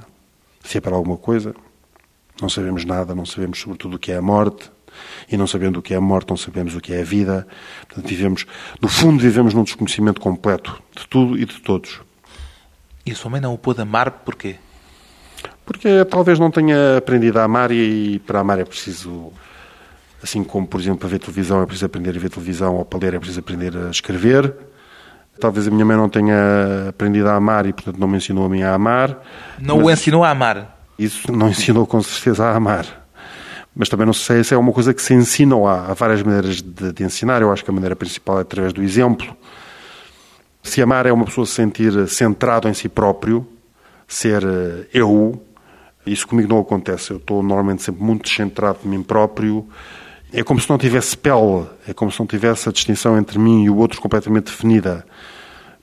se 0.64 0.78
é 0.78 0.82
para 0.82 0.96
alguma 0.96 1.18
coisa. 1.18 1.56
Não 2.42 2.50
sabemos 2.50 2.84
nada, 2.84 3.14
não 3.14 3.26
sabemos 3.26 3.60
sobretudo 3.60 3.96
o 3.96 4.00
que 4.00 4.12
é 4.12 4.18
a 4.18 4.22
morte. 4.22 4.72
E 5.32 5.38
não 5.38 5.46
sabendo 5.48 5.80
o 5.80 5.82
que 5.82 5.94
é 5.94 5.98
a 5.98 6.02
morte, 6.02 6.30
não 6.30 6.38
sabemos 6.38 6.76
o 6.76 6.82
que 6.82 6.94
é 6.94 7.02
a 7.02 7.04
vida. 7.04 7.48
Portanto, 7.88 8.08
vivemos, 8.08 8.46
no 8.82 8.88
fundo, 8.88 9.22
vivemos 9.22 9.54
num 9.54 9.64
desconhecimento 9.64 10.20
completo 10.20 10.82
de 10.96 11.08
tudo 11.08 11.38
e 11.38 11.46
de 11.46 11.60
todos. 11.60 12.02
E 13.06 13.12
a 13.12 13.16
sua 13.16 13.32
mãe 13.32 13.42
não 13.42 13.54
o 13.54 13.58
pôde 13.58 13.82
amar 13.82 14.12
porquê? 14.12 14.56
Porque 15.66 16.04
talvez 16.06 16.40
não 16.40 16.50
tenha 16.50 16.98
aprendido 16.98 17.40
a 17.40 17.44
amar 17.44 17.72
e 17.72 18.20
para 18.20 18.40
amar 18.40 18.60
é 18.60 18.66
preciso, 18.66 19.32
assim 20.22 20.44
como, 20.44 20.68
por 20.68 20.80
exemplo, 20.80 21.00
para 21.00 21.10
ver 21.10 21.20
televisão 21.20 21.62
é 21.62 21.66
preciso 21.66 21.86
aprender 21.86 22.16
a 22.16 22.20
ver 22.20 22.30
televisão 22.30 22.76
ou 22.76 22.86
para 22.86 23.00
ler 23.00 23.14
é 23.14 23.20
preciso 23.20 23.40
aprender 23.40 23.78
a 23.78 23.90
escrever. 23.90 24.54
Talvez 25.40 25.68
a 25.68 25.72
minha 25.72 25.86
mãe 25.86 25.96
não 25.96 26.10
tenha 26.10 26.90
aprendido 26.90 27.30
a 27.30 27.36
amar 27.36 27.66
e, 27.66 27.72
portanto, 27.72 27.98
não 27.98 28.08
me 28.08 28.18
ensinou 28.18 28.46
a 28.46 28.50
mim 28.50 28.62
a 28.62 28.74
amar. 28.74 29.24
Não 29.60 29.84
o 29.84 29.90
ensinou 29.92 30.24
a 30.24 30.32
amar? 30.32 30.78
Isso 30.98 31.32
não 31.32 31.48
ensinou 31.50 31.86
com 31.88 32.02
certeza 32.02 32.46
a 32.46 32.56
amar 32.56 33.09
mas 33.76 33.88
também 33.88 34.06
não 34.06 34.14
sei 34.14 34.44
se 34.44 34.54
é 34.54 34.58
uma 34.58 34.72
coisa 34.72 34.94
que 34.94 35.02
se 35.02 35.14
ensina 35.14 35.56
ou 35.56 35.68
há, 35.68 35.88
há 35.88 35.94
várias 35.94 36.22
maneiras 36.22 36.62
de, 36.62 36.92
de, 36.92 37.04
ensinar. 37.04 37.42
Eu 37.42 37.52
acho 37.52 37.64
que 37.64 37.70
a 37.70 37.74
maneira 37.74 37.96
principal 37.96 38.40
é 38.40 38.42
através 38.42 38.74
do 38.74 38.82
exemplo. 38.82 39.36
Se 40.64 40.82
amar 40.82 41.06
é 41.06 41.12
uma 41.12 41.26
pessoa 41.26 41.46
se 41.46 41.54
sentir 41.54 42.08
centrado 42.08 42.68
em 42.68 42.74
si 42.74 42.90
próprio, 42.90 43.48
ser 44.08 44.44
eh, 44.44 44.88
eu, 44.94 45.42
isso 46.06 46.28
comigo 46.28 46.50
não 46.50 46.60
acontece. 46.60 47.12
Eu 47.12 47.18
estou 47.18 47.42
normalmente 47.42 47.84
sempre 47.84 48.04
muito 48.04 48.24
descentrado 48.24 48.80
de 48.82 48.88
mim 48.88 49.02
próprio. 49.02 49.68
É 50.34 50.44
como 50.44 50.60
se 50.60 50.70
não 50.70 50.78
tivesse 50.78 51.16
pele, 51.16 51.66
é 51.88 51.94
como 51.94 52.12
se 52.12 52.20
não 52.20 52.28
tivesse 52.28 52.68
a 52.68 52.72
distinção 52.72 53.18
entre 53.18 53.40
mim 53.40 53.64
e 53.64 53.70
o 53.70 53.78
outro 53.78 54.02
completamente 54.02 54.46
definida. 54.46 55.06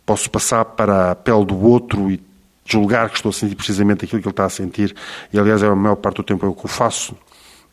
Posso 0.04 0.30
passar 0.30 0.64
para 0.64 1.12
a 1.12 1.14
pele 1.14 1.44
do 1.44 1.58
outro 1.58 2.10
e 2.10 2.20
julgar 2.64 3.08
que 3.08 3.16
estou 3.16 3.30
a 3.30 3.32
sentir 3.32 3.54
precisamente 3.54 4.04
aquilo 4.04 4.20
que 4.20 4.28
ele 4.28 4.32
está 4.32 4.44
a 4.44 4.50
sentir. 4.50 4.94
E 5.32 5.38
aliás, 5.38 5.62
é 5.62 5.66
a 5.66 5.74
maior 5.74 5.96
parte 5.96 6.16
do 6.16 6.22
tempo 6.22 6.44
é 6.44 6.48
o 6.48 6.52
que 6.52 6.66
eu 6.66 6.70
faço 6.70 7.16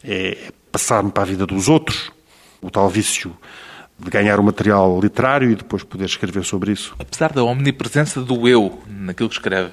é 0.03 0.51
passar-me 0.71 1.11
para 1.11 1.23
a 1.23 1.25
vida 1.25 1.45
dos 1.45 1.69
outros, 1.69 2.11
o 2.61 2.69
tal 2.69 2.89
vício 2.89 3.35
de 3.97 4.09
ganhar 4.09 4.39
o 4.39 4.43
material 4.43 4.99
literário 4.99 5.51
e 5.51 5.55
depois 5.55 5.83
poder 5.83 6.05
escrever 6.05 6.43
sobre 6.43 6.71
isso. 6.71 6.95
Apesar 6.99 7.31
da 7.31 7.43
omnipresença 7.43 8.21
do 8.21 8.47
eu 8.47 8.79
naquilo 8.87 9.29
que 9.29 9.35
escreve. 9.35 9.71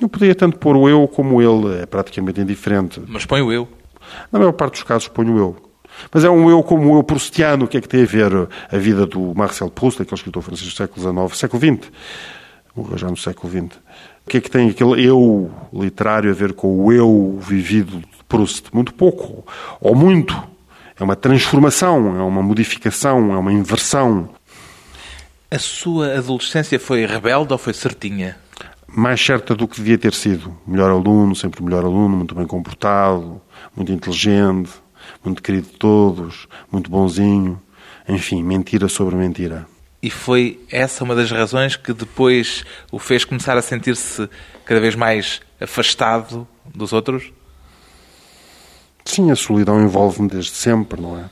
Eu 0.00 0.08
poderia 0.08 0.34
tanto 0.34 0.58
pôr 0.58 0.76
o 0.76 0.88
eu 0.88 1.08
como 1.08 1.42
ele, 1.42 1.82
é 1.82 1.86
praticamente 1.86 2.40
indiferente. 2.40 3.00
Mas 3.06 3.26
põe 3.26 3.42
o 3.42 3.52
eu. 3.52 3.68
Na 4.30 4.38
maior 4.38 4.52
parte 4.52 4.74
dos 4.74 4.82
casos 4.82 5.08
ponho 5.08 5.34
o 5.34 5.38
eu. 5.38 5.56
Mas 6.12 6.24
é 6.24 6.30
um 6.30 6.48
eu 6.48 6.62
como 6.62 6.94
o 6.94 6.98
eu 6.98 7.02
proustiano, 7.02 7.64
o 7.64 7.68
que 7.68 7.76
é 7.76 7.80
que 7.80 7.88
tem 7.88 8.02
a 8.02 8.06
ver 8.06 8.30
a 8.70 8.78
vida 8.78 9.06
do 9.06 9.34
Marcel 9.34 9.70
Proust, 9.70 10.00
aquele 10.00 10.16
escritor 10.16 10.42
francês 10.42 10.70
do 10.70 10.76
século 10.76 11.28
XIX, 11.28 11.38
século 11.38 11.78
XX, 11.80 11.90
morreu 12.74 12.98
já 12.98 13.08
no 13.08 13.16
século 13.16 13.50
XX. 13.50 13.78
O 14.24 14.30
que 14.30 14.36
é 14.36 14.40
que 14.40 14.50
tem 14.50 14.70
aquele 14.70 15.04
eu 15.04 15.50
literário 15.72 16.30
a 16.30 16.34
ver 16.34 16.52
com 16.52 16.84
o 16.84 16.92
eu 16.92 17.38
vivido 17.40 18.02
Proust? 18.28 18.66
Muito 18.72 18.92
pouco, 18.94 19.44
ou 19.80 19.94
muito. 19.94 20.40
É 20.98 21.04
uma 21.04 21.16
transformação, 21.16 22.16
é 22.18 22.22
uma 22.22 22.42
modificação, 22.42 23.32
é 23.32 23.38
uma 23.38 23.52
inversão. 23.52 24.28
A 25.50 25.58
sua 25.58 26.18
adolescência 26.18 26.78
foi 26.78 27.06
rebelde 27.06 27.52
ou 27.52 27.58
foi 27.58 27.72
certinha? 27.72 28.36
mais 28.88 29.24
certa 29.24 29.54
do 29.54 29.68
que 29.68 29.76
devia 29.76 29.98
ter 29.98 30.14
sido. 30.14 30.56
Melhor 30.66 30.90
aluno, 30.90 31.36
sempre 31.36 31.62
melhor 31.62 31.84
aluno, 31.84 32.16
muito 32.16 32.34
bem 32.34 32.46
comportado, 32.46 33.40
muito 33.76 33.92
inteligente, 33.92 34.70
muito 35.24 35.42
querido 35.42 35.68
de 35.68 35.74
todos, 35.74 36.48
muito 36.72 36.90
bonzinho. 36.90 37.60
Enfim, 38.08 38.42
mentira 38.42 38.88
sobre 38.88 39.14
mentira. 39.14 39.66
E 40.02 40.10
foi 40.10 40.60
essa 40.70 41.04
uma 41.04 41.14
das 41.14 41.30
razões 41.30 41.76
que 41.76 41.92
depois 41.92 42.64
o 42.90 42.98
fez 42.98 43.24
começar 43.24 43.56
a 43.58 43.62
sentir-se 43.62 44.28
cada 44.64 44.80
vez 44.80 44.94
mais 44.94 45.40
afastado 45.60 46.46
dos 46.74 46.92
outros? 46.92 47.32
Sim, 49.08 49.30
a 49.30 49.36
solidão 49.36 49.82
envolve-me 49.82 50.28
desde 50.28 50.50
sempre, 50.50 51.00
não 51.00 51.18
é? 51.18 51.24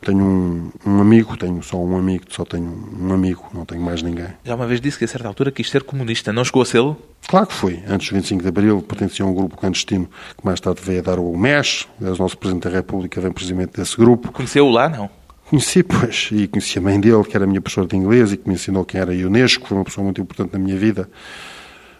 Tenho 0.00 0.24
um, 0.24 0.70
um, 0.86 1.00
amigo, 1.00 1.36
tenho 1.36 1.60
só 1.60 1.76
um 1.76 1.96
amigo, 1.96 2.24
só 2.30 2.44
tenho 2.44 2.72
um 2.98 3.12
amigo, 3.12 3.50
não 3.52 3.66
tenho 3.66 3.82
mais 3.82 4.00
ninguém. 4.00 4.28
Já 4.44 4.54
uma 4.54 4.66
vez 4.66 4.80
disse 4.80 4.96
que 4.96 5.04
a 5.04 5.08
certa 5.08 5.26
altura 5.26 5.50
quis 5.50 5.68
ser 5.68 5.82
comunista, 5.82 6.32
não 6.32 6.44
chegou 6.44 6.62
a 6.62 6.64
sê-lo? 6.64 6.96
Claro 7.26 7.48
que 7.48 7.52
fui. 7.52 7.82
Antes 7.88 8.08
do 8.08 8.14
25 8.14 8.42
de 8.42 8.48
Abril 8.48 8.80
pertencia 8.80 9.24
a 9.24 9.28
um 9.28 9.34
grupo 9.34 9.56
clandestino 9.56 10.08
que 10.38 10.46
mais 10.46 10.60
tarde 10.60 10.80
veio 10.82 11.00
a 11.00 11.02
dar 11.02 11.18
o 11.18 11.36
MES. 11.36 11.88
O 12.00 12.04
nosso 12.16 12.38
Presidente 12.38 12.68
da 12.68 12.70
República 12.70 13.20
vem 13.20 13.32
presidente 13.32 13.72
desse 13.76 13.96
grupo. 13.96 14.30
Conheceu-o 14.30 14.70
lá, 14.70 14.88
não? 14.88 15.10
Conheci, 15.50 15.82
pois, 15.82 16.30
e 16.30 16.46
conheci 16.46 16.78
a 16.78 16.82
mãe 16.82 16.98
dele, 16.98 17.24
que 17.24 17.36
era 17.36 17.44
a 17.44 17.48
minha 17.48 17.60
professora 17.60 17.88
de 17.88 17.96
inglês 17.96 18.32
e 18.32 18.36
que 18.36 18.48
me 18.48 18.54
ensinou 18.54 18.84
quem 18.84 19.00
era 19.00 19.12
a 19.12 19.16
Unesco, 19.16 19.66
foi 19.66 19.76
uma 19.76 19.84
pessoa 19.84 20.04
muito 20.04 20.20
importante 20.20 20.52
na 20.52 20.60
minha 20.60 20.76
vida. 20.78 21.10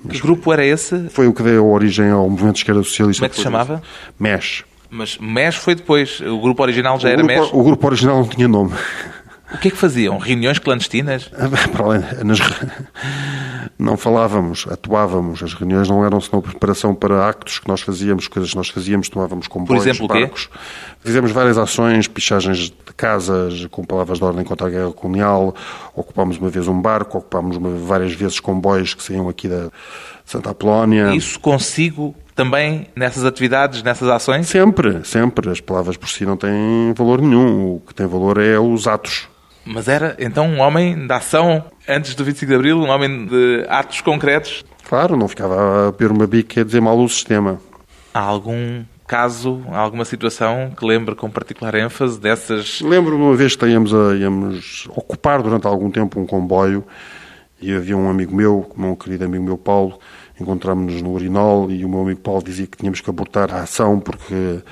Mas 0.02 0.16
que 0.16 0.22
grupo 0.22 0.52
era 0.52 0.64
esse? 0.64 1.08
Foi 1.10 1.26
o 1.26 1.34
que 1.34 1.42
deu 1.42 1.68
origem 1.68 2.10
ao 2.10 2.30
movimento 2.30 2.54
de 2.54 2.60
esquerda 2.60 2.82
socialista. 2.82 3.20
Como 3.20 3.26
é 3.26 3.28
que 3.28 3.36
se 3.36 3.42
chamava? 3.42 3.82
MES. 4.18 4.64
Mas 4.90 5.18
MES 5.18 5.56
foi 5.56 5.74
depois. 5.74 6.20
O 6.20 6.40
grupo 6.40 6.62
original 6.62 6.98
já 6.98 7.08
o 7.08 7.12
era 7.12 7.22
grupo, 7.22 7.40
MES? 7.40 7.50
O 7.52 7.62
grupo 7.62 7.86
original 7.86 8.16
não 8.18 8.28
tinha 8.28 8.48
nome. 8.48 8.72
O 9.52 9.58
que 9.58 9.68
é 9.68 9.70
que 9.70 9.76
faziam? 9.76 10.18
Reuniões 10.18 10.58
clandestinas? 10.58 11.30
Para 11.72 11.84
além, 11.84 12.00
nas, 12.24 12.38
não 13.80 13.96
falávamos, 13.96 14.66
atuávamos. 14.70 15.42
As 15.42 15.54
reuniões 15.54 15.88
não 15.88 16.04
eram 16.04 16.20
senão 16.20 16.40
preparação 16.40 16.94
para 16.94 17.28
actos 17.28 17.58
que 17.58 17.66
nós 17.66 17.80
fazíamos, 17.80 18.28
coisas 18.28 18.50
que 18.50 18.56
nós 18.56 18.68
fazíamos, 18.68 19.08
tomávamos 19.08 19.48
comboios, 19.48 19.82
Por 19.82 19.90
exemplo, 19.90 20.06
barcos. 20.06 20.48
Fizemos 21.00 21.32
várias 21.32 21.58
ações, 21.58 22.06
pichagens 22.06 22.58
de 22.58 22.74
casas 22.96 23.66
com 23.70 23.82
palavras 23.82 24.18
de 24.18 24.24
ordem 24.24 24.44
contra 24.44 24.66
a 24.66 24.70
guerra 24.70 24.92
colonial, 24.92 25.54
ocupámos 25.94 26.36
uma 26.36 26.50
vez 26.50 26.68
um 26.68 26.80
barco, 26.80 27.18
ocupámos 27.18 27.56
várias 27.82 28.12
vezes 28.12 28.38
comboios 28.38 28.94
que 28.94 29.02
saíam 29.02 29.28
aqui 29.28 29.48
da 29.48 29.70
Santa 30.24 30.50
Apolónia. 30.50 31.14
Isso 31.14 31.40
consigo 31.40 32.14
também 32.40 32.86
nessas 32.96 33.26
atividades, 33.26 33.82
nessas 33.82 34.08
ações? 34.08 34.48
Sempre, 34.48 35.04
sempre. 35.04 35.50
As 35.50 35.60
palavras 35.60 35.98
por 35.98 36.08
si 36.08 36.24
não 36.24 36.38
têm 36.38 36.94
valor 36.96 37.20
nenhum. 37.20 37.74
O 37.74 37.82
que 37.86 37.94
tem 37.94 38.06
valor 38.06 38.40
é 38.40 38.58
os 38.58 38.86
atos. 38.86 39.28
Mas 39.62 39.88
era 39.88 40.16
então 40.18 40.46
um 40.46 40.58
homem 40.58 41.06
de 41.06 41.12
ação 41.12 41.62
antes 41.86 42.14
do 42.14 42.24
25 42.24 42.48
de 42.48 42.56
Abril, 42.56 42.78
um 42.78 42.88
homem 42.88 43.26
de 43.26 43.66
atos 43.68 44.00
concretos? 44.00 44.64
Claro, 44.88 45.18
não 45.18 45.28
ficava 45.28 45.88
a 45.88 45.92
beber 45.92 46.12
uma 46.12 46.26
bica 46.26 46.60
e 46.60 46.62
a 46.62 46.64
dizer 46.64 46.80
mal 46.80 46.98
o 46.98 47.06
sistema. 47.06 47.60
Há 48.14 48.20
algum 48.20 48.84
caso, 49.06 49.62
alguma 49.70 50.06
situação 50.06 50.72
que 50.74 50.82
lembre 50.86 51.14
com 51.14 51.28
particular 51.28 51.74
ênfase 51.74 52.18
dessas... 52.18 52.80
Lembro-me 52.80 53.22
uma 53.22 53.36
vez 53.36 53.54
que 53.54 53.66
íamos, 53.66 53.92
a, 53.92 54.16
íamos 54.16 54.88
ocupar 54.88 55.42
durante 55.42 55.66
algum 55.66 55.90
tempo 55.90 56.18
um 56.18 56.24
comboio 56.24 56.86
e 57.60 57.74
havia 57.74 57.96
um 57.96 58.08
amigo 58.08 58.34
meu, 58.34 58.72
um 58.78 58.94
querido 58.94 59.26
amigo 59.26 59.44
meu, 59.44 59.58
Paulo, 59.58 59.98
encontrámos-nos 60.40 61.02
no 61.02 61.12
urinol 61.12 61.70
e 61.70 61.84
o 61.84 61.88
meu 61.88 62.00
amigo 62.00 62.20
Paulo 62.20 62.42
dizia 62.42 62.66
que 62.66 62.76
tínhamos 62.76 63.00
que 63.00 63.10
abortar 63.10 63.52
a 63.52 63.62
ação 63.62 64.00
porque... 64.00 64.62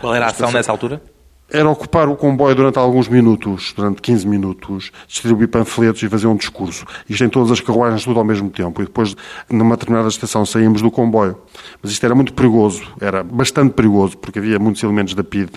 Qual 0.00 0.14
era 0.14 0.26
a 0.26 0.28
ação 0.28 0.50
nessa 0.50 0.70
altura? 0.70 1.02
Era 1.50 1.66
ocupar 1.70 2.10
o 2.10 2.14
comboio 2.14 2.54
durante 2.54 2.78
alguns 2.78 3.08
minutos, 3.08 3.72
durante 3.74 4.02
15 4.02 4.26
minutos, 4.26 4.92
distribuir 5.06 5.48
panfletos 5.48 6.02
e 6.02 6.08
fazer 6.08 6.26
um 6.26 6.36
discurso. 6.36 6.84
Isto 7.08 7.24
em 7.24 7.28
todas 7.30 7.50
as 7.50 7.58
carruagens, 7.58 8.04
tudo 8.04 8.18
ao 8.18 8.24
mesmo 8.24 8.50
tempo. 8.50 8.82
E 8.82 8.84
depois, 8.84 9.16
numa 9.48 9.74
determinada 9.74 10.08
estação, 10.08 10.44
saímos 10.44 10.82
do 10.82 10.90
comboio. 10.90 11.38
Mas 11.82 11.90
isto 11.90 12.04
era 12.04 12.14
muito 12.14 12.34
perigoso, 12.34 12.82
era 13.00 13.24
bastante 13.24 13.72
perigoso, 13.72 14.18
porque 14.18 14.38
havia 14.38 14.58
muitos 14.58 14.82
elementos 14.82 15.14
da 15.14 15.24
PIDE. 15.24 15.52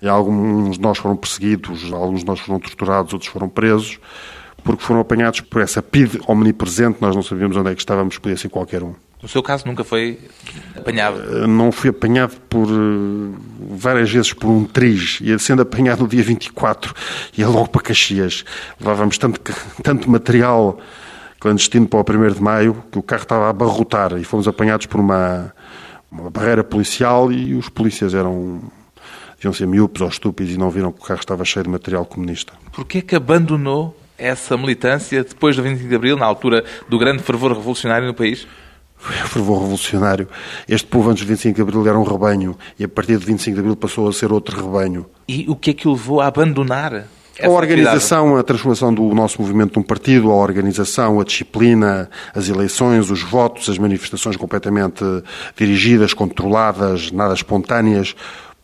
E 0.00 0.08
alguns 0.08 0.76
de 0.76 0.82
nós 0.82 0.98
foram 0.98 1.16
perseguidos, 1.16 1.92
alguns 1.92 2.20
de 2.20 2.26
nós 2.26 2.38
foram 2.38 2.60
torturados, 2.60 3.12
outros 3.12 3.28
foram 3.28 3.48
presos, 3.48 3.98
porque 4.64 4.82
foram 4.82 5.00
apanhados 5.00 5.42
por 5.42 5.60
essa 5.60 5.82
PIDE 5.82 6.20
omnipresente, 6.26 6.98
nós 7.00 7.14
não 7.14 7.22
sabíamos 7.22 7.56
onde 7.56 7.70
é 7.70 7.74
que 7.74 7.80
estávamos, 7.80 8.18
podia 8.18 8.36
ser 8.36 8.48
qualquer 8.48 8.82
um. 8.82 8.94
No 9.22 9.28
seu 9.28 9.42
caso 9.42 9.66
nunca 9.66 9.84
foi 9.84 10.18
apanhado? 10.76 11.46
Não 11.46 11.70
fui 11.70 11.90
apanhado 11.90 12.36
por 12.48 12.66
várias 13.70 14.10
vezes 14.10 14.32
por 14.32 14.50
um 14.50 14.64
triz, 14.64 15.18
ia 15.20 15.38
sendo 15.38 15.62
apanhado 15.62 16.02
no 16.02 16.08
dia 16.08 16.22
24, 16.22 16.94
ia 17.36 17.48
logo 17.48 17.68
para 17.68 17.82
Caxias. 17.82 18.44
Levávamos 18.80 19.16
tanto, 19.16 19.40
tanto 19.82 20.10
material 20.10 20.78
clandestino 21.40 21.86
para 21.86 21.98
o 21.98 22.02
1 22.02 22.34
de 22.34 22.42
maio 22.42 22.84
que 22.90 22.98
o 22.98 23.02
carro 23.02 23.22
estava 23.22 23.46
a 23.46 23.50
abarrotar 23.50 24.12
e 24.18 24.24
fomos 24.24 24.48
apanhados 24.48 24.86
por 24.86 25.00
uma, 25.00 25.54
uma 26.10 26.30
barreira 26.30 26.64
policial 26.64 27.30
e 27.30 27.54
os 27.54 27.68
polícias 27.68 28.14
eram 28.14 28.62
deviam 29.36 29.52
ser 29.52 29.66
miúpes 29.66 30.00
ou 30.00 30.08
estúpidos 30.08 30.54
e 30.54 30.58
não 30.58 30.70
viram 30.70 30.90
que 30.90 31.00
o 31.00 31.04
carro 31.04 31.20
estava 31.20 31.44
cheio 31.44 31.64
de 31.64 31.70
material 31.70 32.06
comunista. 32.06 32.54
Porquê 32.72 33.02
que 33.02 33.14
abandonou 33.14 33.94
essa 34.18 34.56
militância 34.56 35.22
depois 35.24 35.56
do 35.56 35.62
25 35.62 35.88
de 35.88 35.94
Abril, 35.94 36.16
na 36.16 36.26
altura 36.26 36.64
do 36.88 36.98
grande 36.98 37.22
fervor 37.22 37.52
revolucionário 37.52 38.06
no 38.06 38.14
país? 38.14 38.46
Fervor 38.96 39.60
revolucionário. 39.60 40.28
Este 40.68 40.86
povo 40.86 41.10
antes 41.10 41.24
do 41.24 41.28
25 41.28 41.56
de 41.56 41.62
Abril 41.62 41.86
era 41.86 41.98
um 41.98 42.04
rebanho 42.04 42.56
e 42.78 42.84
a 42.84 42.88
partir 42.88 43.18
do 43.18 43.26
25 43.26 43.54
de 43.54 43.60
Abril 43.60 43.76
passou 43.76 44.08
a 44.08 44.12
ser 44.12 44.32
outro 44.32 44.56
rebanho. 44.56 45.06
E 45.28 45.44
o 45.48 45.56
que 45.56 45.70
é 45.70 45.74
que 45.74 45.88
o 45.88 45.92
levou 45.92 46.20
a 46.20 46.26
abandonar? 46.26 47.06
a 47.42 47.48
organização, 47.48 48.18
atividade? 48.18 48.40
a 48.40 48.44
transformação 48.44 48.94
do 48.94 49.14
nosso 49.14 49.40
movimento 49.40 49.78
num 49.78 49.82
partido, 49.82 50.30
a 50.30 50.34
organização, 50.36 51.20
a 51.20 51.24
disciplina, 51.24 52.08
as 52.34 52.48
eleições, 52.48 53.10
os 53.10 53.22
votos, 53.22 53.68
as 53.68 53.78
manifestações 53.78 54.36
completamente 54.36 55.04
dirigidas, 55.56 56.14
controladas, 56.14 57.10
nada 57.10 57.34
espontâneas. 57.34 58.14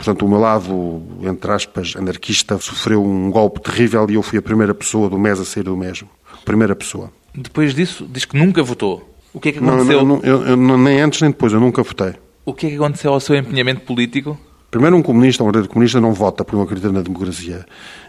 Portanto, 0.00 0.24
o 0.24 0.28
meu 0.30 0.40
lado, 0.40 1.02
entre 1.20 1.52
aspas, 1.52 1.94
anarquista, 1.94 2.56
sofreu 2.56 3.04
um 3.04 3.30
golpe 3.30 3.60
terrível 3.60 4.06
e 4.08 4.14
eu 4.14 4.22
fui 4.22 4.38
a 4.38 4.42
primeira 4.42 4.72
pessoa 4.72 5.10
do 5.10 5.18
mês 5.18 5.38
a 5.38 5.44
sair 5.44 5.62
do 5.62 5.76
mesmo. 5.76 6.08
Primeira 6.42 6.74
pessoa. 6.74 7.12
Depois 7.34 7.74
disso, 7.74 8.08
diz 8.10 8.24
que 8.24 8.34
nunca 8.34 8.62
votou. 8.62 9.06
O 9.34 9.38
que 9.38 9.50
é 9.50 9.52
que 9.52 9.58
aconteceu? 9.58 9.98
Não, 9.98 10.16
não, 10.16 10.24
eu, 10.24 10.42
eu, 10.42 10.56
nem 10.56 11.02
antes 11.02 11.20
nem 11.20 11.30
depois, 11.30 11.52
eu 11.52 11.60
nunca 11.60 11.82
votei. 11.82 12.14
O 12.46 12.54
que 12.54 12.68
é 12.68 12.70
que 12.70 12.76
aconteceu 12.76 13.12
ao 13.12 13.20
seu 13.20 13.36
empenhamento 13.36 13.82
político? 13.82 14.40
Primeiro, 14.70 14.96
um 14.96 15.02
comunista, 15.02 15.42
um 15.42 15.46
verdadeiro 15.48 15.70
comunista, 15.70 16.00
não 16.00 16.14
vota 16.14 16.44
porque 16.46 16.56
não 16.56 16.64
acredita 16.64 16.90
na 16.90 17.02
democracia. 17.02 17.66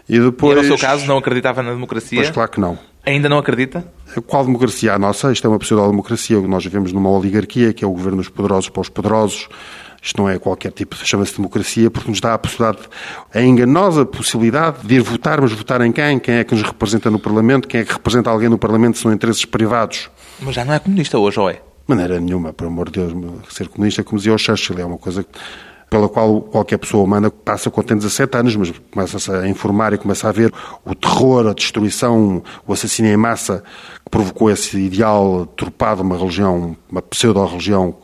E 0.08 0.18
depois... 0.18 0.56
E 0.56 0.62
no 0.62 0.66
seu 0.68 0.78
caso, 0.78 1.04
não 1.06 1.18
acreditava 1.18 1.62
na 1.62 1.72
democracia? 1.72 2.20
Pois 2.20 2.30
claro 2.30 2.50
que 2.50 2.58
não. 2.58 2.78
Ainda 3.04 3.28
não 3.28 3.36
acredita? 3.36 3.84
Qual 4.26 4.46
democracia? 4.46 4.94
A 4.94 4.98
nossa? 4.98 5.30
Isto 5.30 5.46
é 5.46 5.50
uma 5.50 5.58
pseudo-democracia. 5.58 6.40
Nós 6.40 6.64
vivemos 6.64 6.90
numa 6.90 7.10
oligarquia, 7.10 7.74
que 7.74 7.84
é 7.84 7.86
o 7.86 7.90
governo 7.90 8.18
dos 8.18 8.30
poderosos 8.30 8.70
para 8.70 8.80
os 8.80 8.88
poderosos. 8.88 9.48
Isto 10.02 10.20
não 10.20 10.28
é 10.28 10.36
qualquer 10.36 10.72
tipo, 10.72 10.96
chama-se 10.96 11.36
democracia, 11.36 11.88
porque 11.88 12.10
nos 12.10 12.20
dá 12.20 12.34
a 12.34 12.38
possibilidade, 12.38 12.88
a 13.32 13.40
enganosa 13.40 14.04
possibilidade 14.04 14.84
de 14.84 14.96
ir 14.96 15.00
votar, 15.00 15.40
mas 15.40 15.52
votar 15.52 15.80
em 15.80 15.92
quem? 15.92 16.18
Quem 16.18 16.34
é 16.34 16.44
que 16.44 16.54
nos 16.54 16.64
representa 16.64 17.08
no 17.08 17.20
Parlamento? 17.20 17.68
Quem 17.68 17.82
é 17.82 17.84
que 17.84 17.92
representa 17.92 18.28
alguém 18.28 18.48
no 18.48 18.58
Parlamento 18.58 18.98
são 18.98 19.12
interesses 19.12 19.44
privados? 19.44 20.10
Mas 20.40 20.56
já 20.56 20.64
não 20.64 20.74
é 20.74 20.80
comunista 20.80 21.16
hoje, 21.18 21.38
ou 21.38 21.48
é? 21.48 21.52
De 21.52 21.60
maneira 21.86 22.18
nenhuma, 22.18 22.52
por 22.52 22.66
amor 22.66 22.90
de 22.90 23.00
Deus. 23.00 23.12
Ser 23.48 23.68
comunista, 23.68 24.02
como 24.02 24.18
dizia 24.18 24.34
o 24.34 24.38
Churchill, 24.38 24.78
é 24.80 24.84
uma 24.84 24.98
coisa 24.98 25.24
pela 25.88 26.08
qual 26.08 26.40
qualquer 26.40 26.78
pessoa 26.78 27.04
humana 27.04 27.30
passa 27.30 27.70
quando 27.70 27.86
tem 27.86 27.96
17 27.98 28.38
anos, 28.38 28.56
mas 28.56 28.72
começa-se 28.90 29.30
a 29.30 29.46
informar 29.46 29.92
e 29.92 29.98
começa 29.98 30.28
a 30.28 30.32
ver 30.32 30.50
o 30.84 30.94
terror, 30.94 31.46
a 31.46 31.52
destruição, 31.52 32.42
o 32.66 32.72
assassínio 32.72 33.12
em 33.12 33.16
massa 33.16 33.62
que 34.02 34.10
provocou 34.10 34.50
esse 34.50 34.78
ideal 34.78 35.46
turpado, 35.54 36.02
uma 36.02 36.16
religião, 36.16 36.76
uma 36.90 37.02
pseudo-religião 37.02 37.94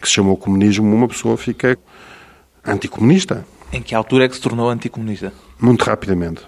que 0.00 0.08
se 0.08 0.14
chamou 0.14 0.36
comunismo, 0.36 0.94
uma 0.94 1.08
pessoa 1.08 1.36
fica 1.36 1.78
anticomunista. 2.64 3.46
Em 3.72 3.82
que 3.82 3.94
altura 3.94 4.24
é 4.24 4.28
que 4.28 4.34
se 4.34 4.40
tornou 4.40 4.70
anticomunista? 4.70 5.32
Muito 5.60 5.84
rapidamente. 5.84 6.42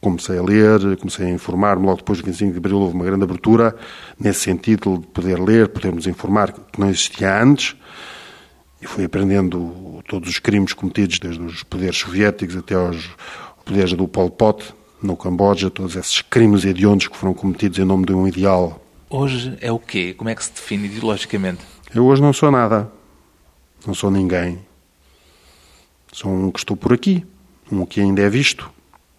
Comecei 0.00 0.38
a 0.38 0.42
ler, 0.42 0.96
comecei 0.98 1.26
a 1.26 1.30
informar-me, 1.30 1.86
logo 1.86 1.98
depois 1.98 2.18
do 2.18 2.24
25 2.26 2.52
de 2.52 2.58
Abril 2.58 2.78
houve 2.78 2.94
uma 2.94 3.04
grande 3.04 3.24
abertura, 3.24 3.74
nesse 4.18 4.40
sentido 4.40 4.98
de 4.98 5.06
poder 5.06 5.38
ler, 5.40 5.68
podermos 5.68 6.06
informar, 6.06 6.52
que 6.52 6.78
não 6.78 6.90
existia 6.90 7.42
antes, 7.42 7.74
e 8.82 8.86
fui 8.86 9.04
aprendendo 9.04 10.02
todos 10.06 10.28
os 10.28 10.38
crimes 10.38 10.74
cometidos, 10.74 11.18
desde 11.18 11.42
os 11.42 11.62
poderes 11.62 11.96
soviéticos 11.96 12.56
até 12.56 12.74
aos 12.74 13.08
poderes 13.64 13.94
do 13.94 14.06
Pol 14.06 14.28
Pot, 14.28 14.74
no 15.02 15.16
Camboja, 15.16 15.70
todos 15.70 15.96
esses 15.96 16.20
crimes 16.20 16.64
hediondos 16.64 17.08
que 17.08 17.16
foram 17.16 17.32
cometidos 17.32 17.78
em 17.78 17.84
nome 17.84 18.04
de 18.04 18.12
um 18.12 18.28
ideal. 18.28 18.82
Hoje 19.08 19.56
é 19.60 19.70
o 19.70 19.78
quê? 19.78 20.12
Como 20.14 20.28
é 20.28 20.34
que 20.34 20.44
se 20.44 20.52
define 20.52 20.86
ideologicamente? 20.86 21.60
Eu 21.94 22.06
hoje 22.06 22.20
não 22.20 22.32
sou 22.32 22.50
nada. 22.50 22.90
Não 23.86 23.94
sou 23.94 24.10
ninguém. 24.10 24.58
Sou 26.12 26.32
um 26.32 26.50
que 26.50 26.58
estou 26.58 26.76
por 26.76 26.92
aqui. 26.92 27.24
Um 27.70 27.86
que 27.86 28.00
ainda 28.00 28.20
é 28.20 28.28
visto. 28.28 28.68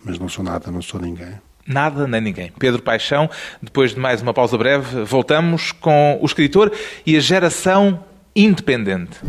Mas 0.04 0.20
não 0.20 0.28
sou 0.28 0.44
nada, 0.44 0.70
não 0.70 0.82
sou 0.82 1.00
ninguém. 1.00 1.40
Nada 1.66 2.06
nem 2.06 2.22
ninguém. 2.22 2.52
Pedro 2.60 2.82
Paixão, 2.82 3.30
depois 3.62 3.94
de 3.96 4.00
mais 4.00 4.22
uma 4.22 4.34
pausa 4.34 4.58
breve, 4.58 5.04
voltamos 5.04 5.72
com 5.72 6.20
o 6.22 6.26
escritor 6.26 6.72
e 7.06 7.16
a 7.16 7.20
geração 7.20 8.04
independente. 8.36 9.20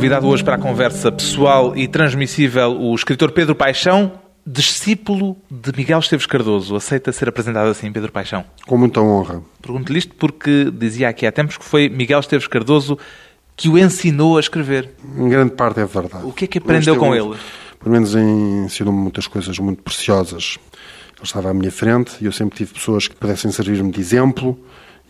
Convidado 0.00 0.26
hoje 0.28 0.42
para 0.42 0.54
a 0.54 0.58
conversa 0.58 1.12
pessoal 1.12 1.76
e 1.76 1.86
transmissível 1.86 2.70
o 2.72 2.94
escritor 2.94 3.32
Pedro 3.32 3.54
Paixão, 3.54 4.10
discípulo 4.46 5.36
de 5.50 5.76
Miguel 5.76 5.98
Esteves 5.98 6.24
Cardoso. 6.24 6.74
Aceita 6.74 7.12
ser 7.12 7.28
apresentado 7.28 7.68
assim, 7.68 7.92
Pedro 7.92 8.10
Paixão? 8.10 8.42
Com 8.66 8.78
muita 8.78 9.02
honra. 9.02 9.42
Pergunto-lhe 9.60 9.98
isto 9.98 10.14
porque 10.14 10.70
dizia 10.72 11.10
aqui 11.10 11.26
há 11.26 11.32
tempos 11.32 11.58
que 11.58 11.64
foi 11.66 11.90
Miguel 11.90 12.18
Esteves 12.18 12.46
Cardoso 12.46 12.96
que 13.54 13.68
o 13.68 13.76
ensinou 13.76 14.38
a 14.38 14.40
escrever. 14.40 14.88
Em 15.18 15.28
grande 15.28 15.52
parte 15.52 15.80
é 15.80 15.84
verdade. 15.84 16.24
O 16.24 16.32
que 16.32 16.46
é 16.46 16.48
que 16.48 16.56
aprendeu 16.56 16.96
com 16.96 17.14
ele? 17.14 17.36
Pelo 17.78 17.92
menos 17.92 18.14
ensinou-me 18.14 18.98
muitas 18.98 19.26
coisas 19.26 19.58
muito 19.58 19.82
preciosas. 19.82 20.56
Ele 21.14 21.24
estava 21.24 21.50
à 21.50 21.52
minha 21.52 21.70
frente 21.70 22.12
e 22.22 22.24
eu 22.24 22.32
sempre 22.32 22.56
tive 22.56 22.72
pessoas 22.72 23.06
que 23.06 23.14
pudessem 23.14 23.52
servir-me 23.52 23.92
de 23.92 24.00
exemplo. 24.00 24.58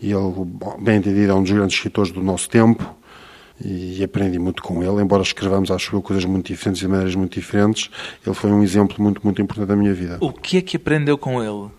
E 0.01 0.11
ele, 0.11 0.33
bem 0.81 0.97
entendido, 0.97 1.31
é 1.31 1.33
um 1.33 1.43
dos 1.43 1.51
grandes 1.53 1.77
escritores 1.77 2.11
do 2.11 2.21
nosso 2.21 2.49
tempo 2.49 2.99
e 3.63 4.03
aprendi 4.03 4.39
muito 4.39 4.61
com 4.63 4.83
ele, 4.83 5.01
embora 5.01 5.23
escrevamos, 5.23 5.71
acho 5.71 5.95
eu, 5.95 6.01
coisas 6.01 6.25
muito 6.25 6.47
diferentes 6.47 6.81
e 6.81 6.85
de 6.85 6.91
maneiras 6.91 7.15
muito 7.15 7.33
diferentes, 7.33 7.89
ele 8.25 8.35
foi 8.35 8.51
um 8.51 8.63
exemplo 8.63 9.01
muito, 9.01 9.21
muito 9.23 9.41
importante 9.41 9.67
da 9.67 9.75
minha 9.75 9.93
vida. 9.93 10.17
O 10.19 10.31
que 10.31 10.57
é 10.57 10.61
que 10.61 10.77
aprendeu 10.77 11.17
com 11.17 11.41
ele? 11.41 11.71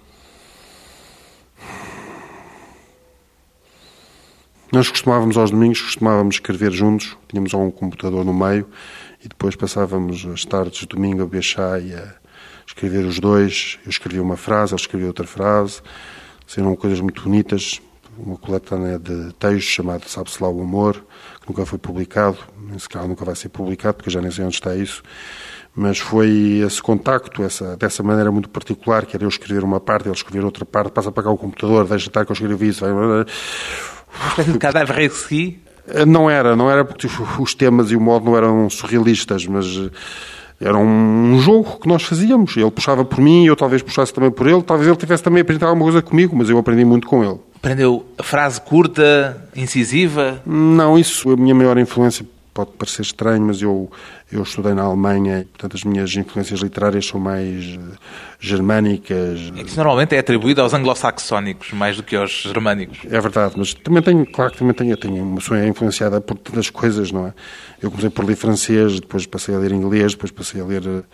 Nós 4.73 4.89
costumávamos 4.89 5.37
aos 5.37 5.51
domingos, 5.51 5.83
costumávamos 5.83 6.37
escrever 6.37 6.73
juntos, 6.73 7.15
tínhamos 7.29 7.53
um 7.53 7.71
computador 7.71 8.25
no 8.25 8.33
meio 8.33 8.67
e 9.23 9.29
depois 9.29 9.55
passávamos 9.55 10.25
as 10.25 10.47
tardes 10.47 10.81
de 10.81 10.87
domingo 10.87 11.23
a 11.23 11.27
beber 11.27 11.43
chá 11.43 11.79
e 11.79 11.93
a 11.95 12.15
escrever 12.67 13.05
os 13.05 13.21
dois. 13.21 13.79
Eu 13.85 13.91
escrevia 13.91 14.23
uma 14.23 14.37
frase, 14.37 14.73
ele 14.73 14.81
escrevia 14.81 15.09
outra 15.09 15.27
frase. 15.27 15.83
Seriam 16.47 16.75
coisas 16.75 17.01
muito 17.01 17.23
bonitas, 17.23 17.83
uma 18.19 18.37
coletânea 18.37 18.99
de 18.99 19.33
textos 19.35 19.65
chamado 19.65 20.09
Sabe-se 20.09 20.43
lá 20.43 20.49
o 20.49 20.61
Amor, 20.61 20.95
que 21.41 21.49
nunca 21.49 21.65
foi 21.65 21.79
publicado, 21.79 22.39
nem 22.59 22.79
sequer 22.79 23.07
nunca 23.07 23.25
vai 23.25 23.35
ser 23.35 23.49
publicado, 23.49 23.95
porque 23.95 24.11
já 24.11 24.21
nem 24.21 24.31
sei 24.31 24.45
onde 24.45 24.55
está 24.55 24.75
isso. 24.75 25.03
Mas 25.75 25.99
foi 25.99 26.63
esse 26.67 26.83
contacto, 26.83 27.43
essa, 27.43 27.77
dessa 27.77 28.03
maneira 28.03 28.31
muito 28.31 28.49
particular, 28.49 29.07
que 29.07 29.17
era 29.17 29.25
eu 29.25 29.29
escrever 29.29 29.65
uma 29.65 29.81
parte, 29.81 30.07
ele 30.07 30.15
escrever 30.15 30.45
outra 30.45 30.67
parte, 30.67 30.93
passa 30.93 31.11
para 31.11 31.23
cá 31.23 31.31
o 31.31 31.39
computador, 31.39 31.87
deixa 31.87 32.09
estar 32.09 32.25
que 32.25 32.31
eu 32.31 32.35
escrevi 32.35 32.69
isso. 32.69 32.85
Espécie 34.29 34.53
de 34.53 34.59
cadáver 34.59 35.11
Não 36.07 36.29
era, 36.29 36.55
não 36.55 36.71
era 36.71 36.85
porque 36.85 37.09
os 37.39 37.55
temas 37.55 37.91
e 37.91 37.97
o 37.97 38.01
modo 38.01 38.27
não 38.27 38.37
eram 38.37 38.69
surrealistas, 38.69 39.47
mas 39.47 39.67
era 40.63 40.77
um 40.77 41.39
jogo 41.41 41.79
que 41.81 41.89
nós 41.89 42.03
fazíamos. 42.03 42.57
Ele 42.57 42.71
puxava 42.71 43.05
por 43.05 43.21
mim, 43.21 43.45
eu 43.45 43.57
talvez 43.57 43.83
puxasse 43.83 44.13
também 44.13 44.31
por 44.31 44.47
ele, 44.47 44.63
talvez 44.63 44.89
ele 44.89 44.97
tivesse 44.97 45.23
também 45.23 45.43
aprendido 45.43 45.67
alguma 45.67 45.85
coisa 45.85 46.01
comigo, 46.01 46.37
mas 46.37 46.49
eu 46.49 46.59
aprendi 46.59 46.85
muito 46.85 47.07
com 47.07 47.25
ele. 47.25 47.39
Aprendeu 47.57 48.05
a 48.19 48.23
frase 48.23 48.61
curta, 48.61 49.49
incisiva? 49.55 50.41
Não, 50.47 50.99
isso, 50.99 51.31
a 51.31 51.37
minha 51.37 51.55
maior 51.55 51.79
influência 51.79 52.27
pode 52.53 52.73
parecer 52.73 53.03
estranho, 53.03 53.43
mas 53.43 53.63
eu, 53.63 53.91
eu 54.31 54.43
estudei 54.43 54.75
na 54.75 54.83
Alemanha, 54.83 55.47
portanto 55.53 55.77
as 55.77 55.85
minhas 55.85 56.15
influências 56.15 56.61
literárias 56.61 57.07
são 57.07 57.19
mais 57.19 57.65
eh, 57.65 57.97
germânicas. 58.39 59.41
É 59.57 59.63
que 59.63 59.69
isso 59.69 59.77
normalmente 59.77 60.15
é 60.15 60.19
atribuído 60.19 60.61
aos 60.61 60.75
anglo-saxónicos, 60.75 61.73
mais 61.73 61.97
do 61.97 62.03
que 62.03 62.15
aos 62.15 62.43
germânicos. 62.43 62.99
É 63.11 63.21
verdade, 63.21 63.55
mas 63.57 63.73
também 63.73 64.03
tenho, 64.03 64.27
claro 64.27 64.53
que 64.53 64.59
também 64.59 64.75
tenho, 64.75 64.97
tenho 64.97 65.23
uma 65.23 65.37
pessoa 65.37 65.67
influenciada 65.67 66.21
por 66.21 66.37
tantas 66.37 66.69
coisas, 66.69 67.11
não 67.11 67.29
é? 67.29 67.35
Eu 67.81 67.91
comecei 67.91 68.11
por 68.11 68.25
ler 68.25 68.37
francês, 68.37 69.01
depois 69.01 69.27
passei 69.27 69.55
a 69.55 69.59
ler 69.59 69.73
inglês, 69.73 70.13
depois 70.13 70.31
passei 70.31 70.61
a 70.61 70.65
ler 70.65 70.87
uh, 70.87 71.05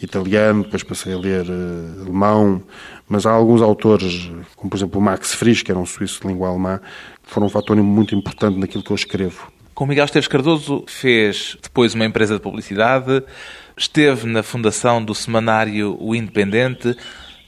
italiano, 0.00 0.62
depois 0.62 0.82
passei 0.82 1.12
a 1.12 1.18
ler 1.18 1.44
uh, 1.44 2.02
alemão, 2.02 2.62
mas 3.08 3.26
há 3.26 3.32
alguns 3.32 3.60
autores, 3.60 4.30
como 4.56 4.70
por 4.70 4.76
exemplo 4.76 5.00
o 5.00 5.02
Max 5.02 5.34
Frisch, 5.34 5.62
que 5.62 5.70
era 5.70 5.78
um 5.78 5.84
suíço 5.84 6.22
de 6.22 6.28
língua 6.28 6.48
alemã, 6.48 6.80
que 7.22 7.30
foram 7.30 7.48
um 7.48 7.50
fator 7.50 7.76
muito 7.76 8.14
importante 8.14 8.58
naquilo 8.58 8.82
que 8.82 8.90
eu 8.90 8.96
escrevo. 8.96 9.53
Com 9.74 9.86
Miguel 9.86 10.04
Esteves 10.04 10.28
Cardoso 10.28 10.84
fez 10.86 11.56
depois 11.60 11.94
uma 11.94 12.04
empresa 12.04 12.34
de 12.34 12.40
publicidade, 12.40 13.24
esteve 13.76 14.24
na 14.24 14.40
fundação 14.40 15.04
do 15.04 15.12
semanário 15.16 15.96
O 16.00 16.14
Independente. 16.14 16.96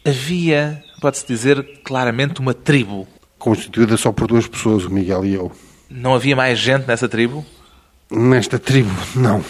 Havia, 0.05 0.83
pode-se 1.01 1.25
dizer, 1.25 1.81
claramente 1.85 2.41
uma 2.41 2.53
tribo. 2.53 3.07
Constituída 3.39 3.97
só 3.97 4.11
por 4.11 4.27
duas 4.27 4.49
pessoas, 4.49 4.85
o 4.85 4.91
Miguel 4.91 5.25
e 5.25 5.35
eu. 5.35 5.53
Não 5.89 6.17
havia 6.17 6.35
mais 6.35 6.59
gente 6.59 6.89
nessa 6.89 7.09
tribo? 7.09 7.47
Nesta 8.11 8.59
tribo, 8.59 8.91
não. 9.15 9.45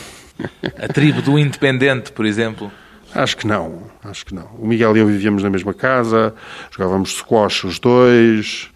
A 0.79 0.87
tribo 0.87 1.23
do 1.23 1.39
Independente, 1.39 2.13
por 2.13 2.27
exemplo? 2.27 2.71
Acho 3.15 3.39
que 3.39 3.47
não, 3.47 3.85
acho 4.05 4.27
que 4.27 4.35
não. 4.35 4.49
O 4.59 4.67
Miguel 4.67 4.95
e 4.95 5.01
eu 5.01 5.07
vivíamos 5.07 5.43
na 5.43 5.49
mesma 5.49 5.73
casa, 5.73 6.35
jogávamos 6.71 7.15
squash 7.15 7.65
os 7.65 7.79
dois, 7.79 8.69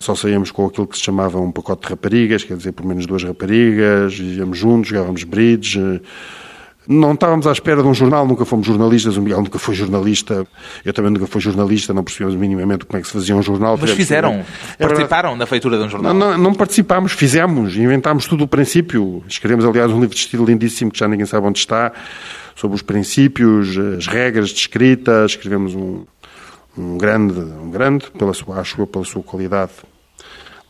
só 0.00 0.14
saíamos 0.14 0.50
com 0.50 0.64
aquilo 0.64 0.86
que 0.86 0.96
se 0.96 1.04
chamava 1.04 1.38
um 1.38 1.52
pacote 1.52 1.82
de 1.82 1.88
raparigas, 1.90 2.42
quer 2.42 2.56
dizer, 2.56 2.72
por 2.72 2.86
menos 2.86 3.04
duas 3.04 3.22
raparigas, 3.22 4.18
vivíamos 4.18 4.56
juntos, 4.56 4.88
jogávamos 4.88 5.24
bridge. 5.24 6.00
Não 6.88 7.12
estávamos 7.12 7.46
à 7.46 7.52
espera 7.52 7.82
de 7.82 7.86
um 7.86 7.92
jornal, 7.92 8.26
nunca 8.26 8.46
fomos 8.46 8.66
jornalistas, 8.66 9.18
o 9.18 9.22
Miguel 9.22 9.42
nunca 9.42 9.58
foi 9.58 9.74
jornalista, 9.74 10.46
eu 10.86 10.92
também 10.94 11.12
nunca 11.12 11.26
fui 11.26 11.38
jornalista, 11.38 11.92
não 11.92 12.02
percebemos 12.02 12.34
minimamente 12.34 12.86
como 12.86 12.98
é 12.98 13.02
que 13.02 13.08
se 13.08 13.12
fazia 13.12 13.36
um 13.36 13.42
jornal. 13.42 13.78
Mas 13.78 13.90
fizeram, 13.90 14.42
participaram 14.78 15.36
na 15.36 15.44
feitura 15.44 15.76
de 15.76 15.84
um 15.84 15.90
jornal? 15.90 16.14
Não, 16.14 16.30
não, 16.30 16.38
não 16.38 16.54
participámos, 16.54 17.12
fizemos, 17.12 17.76
inventámos 17.76 18.26
tudo 18.26 18.44
o 18.44 18.48
princípio. 18.48 19.22
Escrevemos, 19.28 19.66
aliás, 19.66 19.92
um 19.92 20.00
livro 20.00 20.14
de 20.14 20.22
estilo 20.22 20.46
lindíssimo 20.46 20.90
que 20.90 20.98
já 20.98 21.06
ninguém 21.06 21.26
sabe 21.26 21.46
onde 21.46 21.58
está, 21.58 21.92
sobre 22.56 22.74
os 22.74 22.82
princípios, 22.82 23.76
as 23.76 24.06
regras 24.06 24.48
de 24.48 24.60
escrita, 24.60 25.26
escrevemos 25.26 25.74
um, 25.74 26.04
um 26.76 26.96
grande, 26.96 27.38
um 27.38 27.70
grande, 27.70 28.10
pela 28.12 28.32
sua, 28.32 28.58
acho 28.60 28.80
eu, 28.80 28.86
pela 28.86 29.04
sua 29.04 29.22
qualidade, 29.22 29.72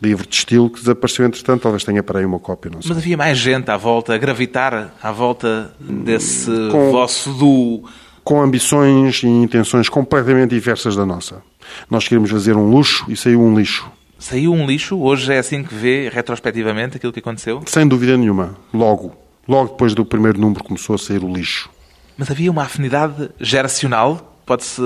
livro 0.03 0.27
de 0.27 0.35
estilo 0.35 0.71
que 0.71 0.81
desapareceu 0.81 1.27
entretanto, 1.27 1.63
talvez 1.63 1.85
tenha 1.85 2.03
para 2.03 2.19
aí 2.19 2.25
uma 2.25 2.39
cópia, 2.39 2.71
não 2.71 2.81
sei. 2.81 2.89
Mas 2.89 2.99
havia 2.99 3.17
mais 3.17 3.39
gente 3.39 3.71
à 3.71 3.77
volta, 3.77 4.15
a 4.15 4.19
gravitar 4.19 4.95
à 5.03 5.13
volta 5.13 5.73
desse 5.79 6.51
com, 6.71 6.91
vosso 6.91 7.33
duo. 7.35 7.85
Com 8.25 8.41
ambições 8.41 9.23
e 9.23 9.27
intenções 9.27 9.89
completamente 9.89 10.51
diversas 10.51 10.97
da 10.97 11.05
nossa. 11.05 11.43
Nós 11.89 12.05
queríamos 12.05 12.31
fazer 12.31 12.57
um 12.57 12.71
luxo 12.71 13.05
e 13.09 13.17
saiu 13.17 13.43
um 13.43 13.57
lixo. 13.57 13.91
Saiu 14.19 14.53
um 14.53 14.67
lixo? 14.67 14.99
Hoje 14.99 15.33
é 15.33 15.39
assim 15.39 15.63
que 15.63 15.75
vê 15.75 16.11
retrospectivamente 16.13 16.97
aquilo 16.97 17.13
que 17.13 17.21
aconteceu? 17.21 17.63
Sem 17.67 17.87
dúvida 17.89 18.17
nenhuma. 18.17 18.57
Logo. 18.73 19.15
Logo 19.49 19.71
depois 19.71 19.95
do 19.95 20.05
primeiro 20.05 20.39
número 20.39 20.63
começou 20.63 20.95
a 20.95 20.99
sair 20.99 21.25
o 21.25 21.33
lixo. 21.33 21.71
Mas 22.17 22.31
havia 22.31 22.51
uma 22.51 22.63
afinidade 22.63 23.31
geracional 23.41 24.30
Pode-se 24.51 24.83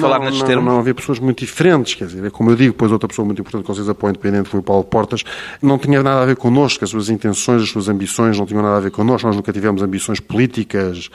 falar 0.00 0.20
nestes 0.20 0.38
não, 0.42 0.46
termos? 0.46 0.64
Não, 0.64 0.78
havia 0.78 0.94
pessoas 0.94 1.18
muito 1.18 1.40
diferentes, 1.40 1.94
quer 1.94 2.06
dizer, 2.06 2.30
como 2.30 2.52
eu 2.52 2.54
digo, 2.54 2.70
depois 2.70 2.92
outra 2.92 3.08
pessoa 3.08 3.26
muito 3.26 3.40
importante 3.40 3.66
certeza 3.66 3.92
para 3.92 4.06
o 4.06 4.10
Independente 4.10 4.48
foi 4.48 4.60
o 4.60 4.62
Paulo 4.62 4.84
Portas, 4.84 5.24
não 5.60 5.76
tinha 5.76 6.00
nada 6.04 6.22
a 6.22 6.24
ver 6.24 6.36
connosco, 6.36 6.84
as 6.84 6.90
suas 6.90 7.08
intenções, 7.08 7.62
as 7.62 7.68
suas 7.68 7.88
ambições 7.88 8.38
não 8.38 8.46
tinham 8.46 8.62
nada 8.62 8.76
a 8.76 8.80
ver 8.80 8.92
connosco, 8.92 9.26
nós 9.26 9.34
nunca 9.34 9.52
tivemos 9.52 9.82
ambições 9.82 10.20
políticas. 10.20 11.10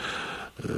Eh, 0.61 0.69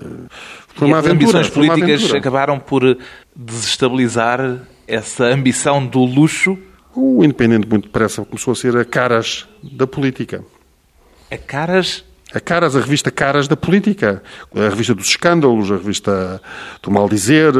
foi 0.76 0.88
uma 0.88 1.00
aventura, 1.00 1.16
ambições 1.16 1.50
políticas 1.50 2.14
acabaram 2.14 2.60
por 2.60 2.96
desestabilizar 3.36 4.60
essa 4.88 5.26
ambição 5.26 5.84
do 5.84 6.06
luxo? 6.06 6.60
O 6.94 7.24
Independente, 7.24 7.68
muito 7.68 7.86
depressa, 7.86 8.24
começou 8.24 8.52
a 8.52 8.56
ser 8.56 8.78
a 8.78 8.86
caras 8.86 9.48
da 9.64 9.88
política. 9.88 10.44
A 11.32 11.38
caras 11.40 12.04
a 12.34 12.40
Caras, 12.40 12.76
a 12.76 12.80
revista 12.80 13.10
Caras 13.10 13.48
da 13.48 13.56
Política, 13.56 14.22
a 14.56 14.70
revista 14.70 14.94
dos 14.94 15.08
escândalos, 15.08 15.72
a 15.72 15.76
revista 15.76 16.42
do 16.82 16.92
mal 16.92 17.10
dizer, 17.10 17.54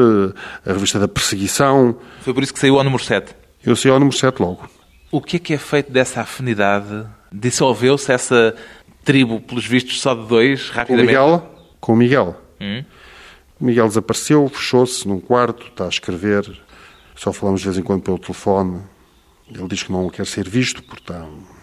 a 0.64 0.72
revista 0.72 0.98
da 0.98 1.08
perseguição. 1.08 1.96
Foi 2.20 2.32
por 2.32 2.42
isso 2.42 2.52
que 2.52 2.58
saiu 2.60 2.78
ao 2.78 2.84
número 2.84 3.02
7? 3.02 3.34
Eu 3.64 3.74
saí 3.74 3.90
ao 3.90 3.98
número 3.98 4.16
7 4.16 4.40
logo. 4.40 4.68
O 5.10 5.20
que 5.20 5.36
é 5.36 5.38
que 5.38 5.54
é 5.54 5.58
feito 5.58 5.90
dessa 5.90 6.20
afinidade? 6.20 7.06
Dissolveu-se 7.32 8.12
essa 8.12 8.54
tribo, 9.04 9.40
pelos 9.40 9.66
vistos, 9.66 10.00
só 10.00 10.14
de 10.14 10.26
dois, 10.26 10.70
rapidamente? 10.70 11.16
Com 11.16 11.24
o 11.24 11.26
Miguel? 11.26 11.54
Com 11.80 11.92
o 11.92 11.96
Miguel. 11.96 12.40
Hum? 12.60 12.84
O 13.60 13.64
Miguel 13.64 13.88
desapareceu, 13.88 14.48
fechou-se 14.48 15.06
num 15.06 15.20
quarto, 15.20 15.66
está 15.66 15.86
a 15.86 15.88
escrever, 15.88 16.44
só 17.16 17.32
falamos 17.32 17.60
de 17.60 17.66
vez 17.66 17.78
em 17.78 17.82
quando 17.82 18.02
pelo 18.02 18.18
telefone. 18.18 18.80
Ele 19.52 19.66
diz 19.66 19.82
que 19.82 19.90
não 19.90 20.08
quer 20.08 20.26
ser 20.26 20.48
visto, 20.48 20.82
portanto 20.82 21.60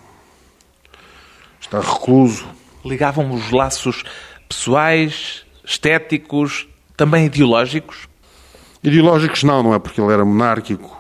está 1.68 1.80
recluso 1.82 2.48
ligavam 2.88 3.32
os 3.32 3.52
laços 3.52 4.04
pessoais, 4.48 5.44
estéticos, 5.64 6.68
também 6.96 7.26
ideológicos? 7.26 8.08
Ideológicos 8.84 9.44
não, 9.44 9.62
não 9.62 9.74
é 9.74 9.80
porque 9.80 10.00
ele 10.00 10.14
era 10.14 10.24
monárquico 10.24 10.98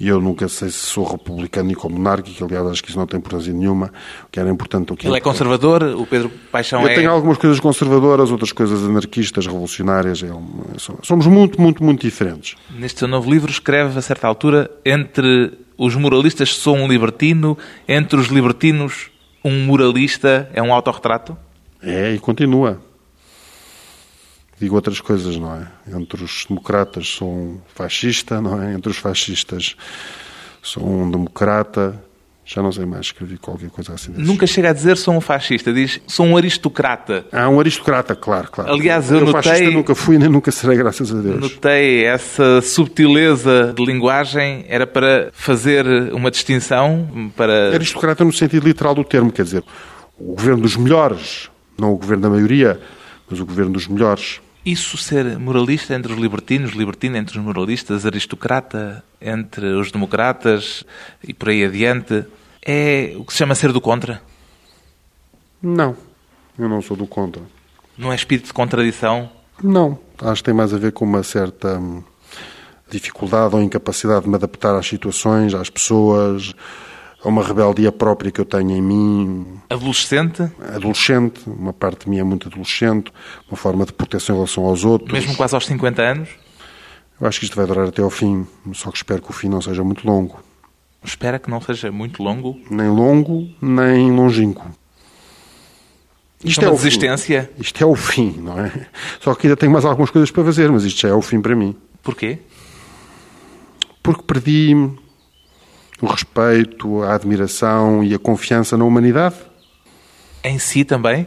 e 0.00 0.08
eu 0.08 0.18
nunca 0.18 0.48
sei 0.48 0.70
se 0.70 0.78
sou 0.78 1.04
republicano 1.04 1.70
ou 1.82 1.90
monárquico, 1.90 2.42
aliás 2.42 2.66
acho 2.68 2.82
que 2.82 2.88
isso 2.88 2.98
não 2.98 3.06
tem 3.06 3.18
importância 3.18 3.52
nenhuma, 3.52 3.92
o 4.26 4.30
que 4.30 4.40
era 4.40 4.48
importante... 4.48 4.90
O 4.94 4.96
que 4.96 5.06
ele 5.06 5.18
é 5.18 5.20
conservador, 5.20 5.82
o 5.82 6.06
Pedro 6.06 6.30
Paixão 6.50 6.80
eu 6.80 6.88
é... 6.88 6.92
Eu 6.92 6.96
tenho 6.96 7.10
algumas 7.10 7.36
coisas 7.36 7.60
conservadoras, 7.60 8.30
outras 8.30 8.50
coisas 8.50 8.82
anarquistas, 8.82 9.46
revolucionárias, 9.46 10.22
é 10.22 10.28
somos 11.02 11.26
muito, 11.26 11.60
muito, 11.60 11.84
muito 11.84 12.00
diferentes. 12.00 12.56
Neste 12.70 13.00
seu 13.00 13.08
novo 13.08 13.30
livro 13.30 13.50
escreve, 13.50 13.98
a 13.98 14.00
certa 14.00 14.26
altura, 14.26 14.70
entre 14.86 15.52
os 15.76 15.94
moralistas 15.94 16.54
sou 16.54 16.76
um 16.76 16.88
libertino, 16.88 17.58
entre 17.86 18.18
os 18.18 18.28
libertinos 18.28 19.10
um 19.44 19.64
moralista 19.64 20.50
é 20.52 20.62
um 20.62 20.72
autorretrato? 20.72 21.36
É, 21.82 22.12
e 22.12 22.18
continua. 22.18 22.80
Digo 24.58 24.74
outras 24.74 25.00
coisas, 25.00 25.36
não 25.36 25.54
é? 25.54 25.66
Entre 25.88 26.22
os 26.22 26.44
democratas 26.46 27.08
sou 27.08 27.32
um 27.32 27.60
fascista, 27.74 28.40
não 28.40 28.62
é? 28.62 28.74
Entre 28.74 28.90
os 28.90 28.98
fascistas 28.98 29.74
sou 30.62 30.86
um 30.86 31.10
democrata. 31.10 32.02
Já 32.52 32.60
não 32.60 32.72
sei 32.72 32.84
mais, 32.84 33.06
escrevi 33.06 33.38
qualquer 33.38 33.70
coisa 33.70 33.94
assim. 33.94 34.10
Nunca 34.16 34.44
chega 34.44 34.70
a 34.70 34.72
dizer 34.72 34.96
sou 34.96 35.14
um 35.14 35.20
fascista, 35.20 35.72
diz 35.72 36.00
sou 36.04 36.26
um 36.26 36.36
aristocrata. 36.36 37.24
Ah, 37.30 37.48
um 37.48 37.60
aristocrata, 37.60 38.16
claro, 38.16 38.50
claro. 38.50 38.72
Aliás, 38.72 39.08
eu, 39.08 39.18
eu 39.18 39.26
notei... 39.26 39.42
fascista 39.42 39.70
nunca 39.70 39.94
fui 39.94 40.18
nem 40.18 40.28
nunca 40.28 40.50
serei, 40.50 40.76
graças 40.76 41.14
a 41.14 41.20
Deus. 41.20 41.38
Notei 41.38 42.04
essa 42.04 42.60
subtileza 42.60 43.72
de 43.72 43.84
linguagem, 43.84 44.64
era 44.66 44.84
para 44.84 45.30
fazer 45.32 45.86
uma 46.12 46.28
distinção, 46.28 47.30
para... 47.36 47.72
Aristocrata 47.72 48.24
no 48.24 48.32
sentido 48.32 48.66
literal 48.66 48.96
do 48.96 49.04
termo, 49.04 49.30
quer 49.30 49.44
dizer, 49.44 49.62
o 50.18 50.34
governo 50.34 50.62
dos 50.62 50.76
melhores, 50.76 51.48
não 51.78 51.92
o 51.92 51.96
governo 51.96 52.24
da 52.24 52.30
maioria, 52.30 52.80
mas 53.30 53.38
o 53.38 53.46
governo 53.46 53.70
dos 53.70 53.86
melhores. 53.86 54.40
Isso 54.66 54.98
ser 54.98 55.38
moralista 55.38 55.94
entre 55.94 56.12
os 56.12 56.18
libertinos, 56.18 56.72
libertino 56.72 57.16
entre 57.16 57.38
os 57.38 57.44
moralistas, 57.44 58.04
aristocrata 58.04 59.04
entre 59.20 59.66
os 59.66 59.92
democratas 59.92 60.84
e 61.26 61.32
por 61.32 61.48
aí 61.48 61.64
adiante, 61.64 62.24
é 62.64 63.14
o 63.16 63.24
que 63.24 63.32
se 63.32 63.38
chama 63.38 63.54
ser 63.54 63.72
do 63.72 63.80
contra? 63.80 64.22
Não, 65.62 65.96
eu 66.58 66.68
não 66.68 66.80
sou 66.80 66.96
do 66.96 67.06
contra. 67.06 67.42
Não 67.96 68.12
é 68.12 68.14
espírito 68.14 68.46
de 68.46 68.52
contradição? 68.52 69.30
Não, 69.62 69.98
acho 70.22 70.42
que 70.42 70.46
tem 70.46 70.54
mais 70.54 70.72
a 70.72 70.78
ver 70.78 70.92
com 70.92 71.04
uma 71.04 71.22
certa 71.22 71.78
hum, 71.78 72.02
dificuldade 72.90 73.54
ou 73.54 73.62
incapacidade 73.62 74.24
de 74.24 74.28
me 74.28 74.36
adaptar 74.36 74.74
às 74.74 74.86
situações, 74.86 75.54
às 75.54 75.68
pessoas, 75.68 76.54
a 77.22 77.28
uma 77.28 77.44
rebeldia 77.44 77.92
própria 77.92 78.30
que 78.30 78.40
eu 78.40 78.44
tenho 78.44 78.70
em 78.70 78.80
mim. 78.80 79.60
Adolescente? 79.68 80.50
Adolescente, 80.74 81.42
uma 81.46 81.72
parte 81.72 82.04
de 82.04 82.10
mim 82.10 82.18
é 82.18 82.24
muito 82.24 82.48
adolescente, 82.48 83.12
uma 83.50 83.56
forma 83.56 83.84
de 83.84 83.92
proteção 83.92 84.34
em 84.34 84.38
relação 84.38 84.64
aos 84.64 84.84
outros. 84.84 85.12
Mesmo 85.12 85.36
quase 85.36 85.54
aos 85.54 85.66
50 85.66 86.02
anos? 86.02 86.28
Eu 87.20 87.26
acho 87.26 87.38
que 87.38 87.44
isto 87.44 87.56
vai 87.56 87.66
durar 87.66 87.88
até 87.88 88.00
ao 88.00 88.08
fim, 88.08 88.46
só 88.72 88.90
que 88.90 88.96
espero 88.96 89.20
que 89.20 89.30
o 89.30 89.34
fim 89.34 89.48
não 89.50 89.60
seja 89.60 89.84
muito 89.84 90.06
longo. 90.06 90.40
Espera 91.02 91.38
que 91.38 91.50
não 91.50 91.60
seja 91.60 91.90
muito 91.90 92.22
longo? 92.22 92.60
Nem 92.70 92.88
longo, 92.88 93.48
nem 93.60 94.10
longínquo. 94.10 94.70
Isto 96.44 96.62
é, 96.62 96.68
é 96.68 96.70
o 96.70 96.74
desistência? 96.74 97.50
Fim. 97.54 97.62
Isto 97.62 97.82
é 97.82 97.86
o 97.86 97.94
fim, 97.94 98.32
não 98.38 98.58
é? 98.58 98.86
Só 99.20 99.34
que 99.34 99.46
ainda 99.46 99.56
tenho 99.56 99.72
mais 99.72 99.84
algumas 99.84 100.10
coisas 100.10 100.30
para 100.30 100.44
fazer, 100.44 100.70
mas 100.70 100.84
isto 100.84 101.00
já 101.00 101.08
é 101.08 101.14
o 101.14 101.22
fim 101.22 101.40
para 101.40 101.54
mim. 101.54 101.76
Porquê? 102.02 102.38
Porque 104.02 104.22
perdi 104.22 104.74
o 106.00 106.06
respeito, 106.06 107.02
a 107.02 107.14
admiração 107.14 108.02
e 108.02 108.14
a 108.14 108.18
confiança 108.18 108.76
na 108.76 108.84
humanidade. 108.84 109.36
Em 110.42 110.58
si 110.58 110.84
também? 110.84 111.26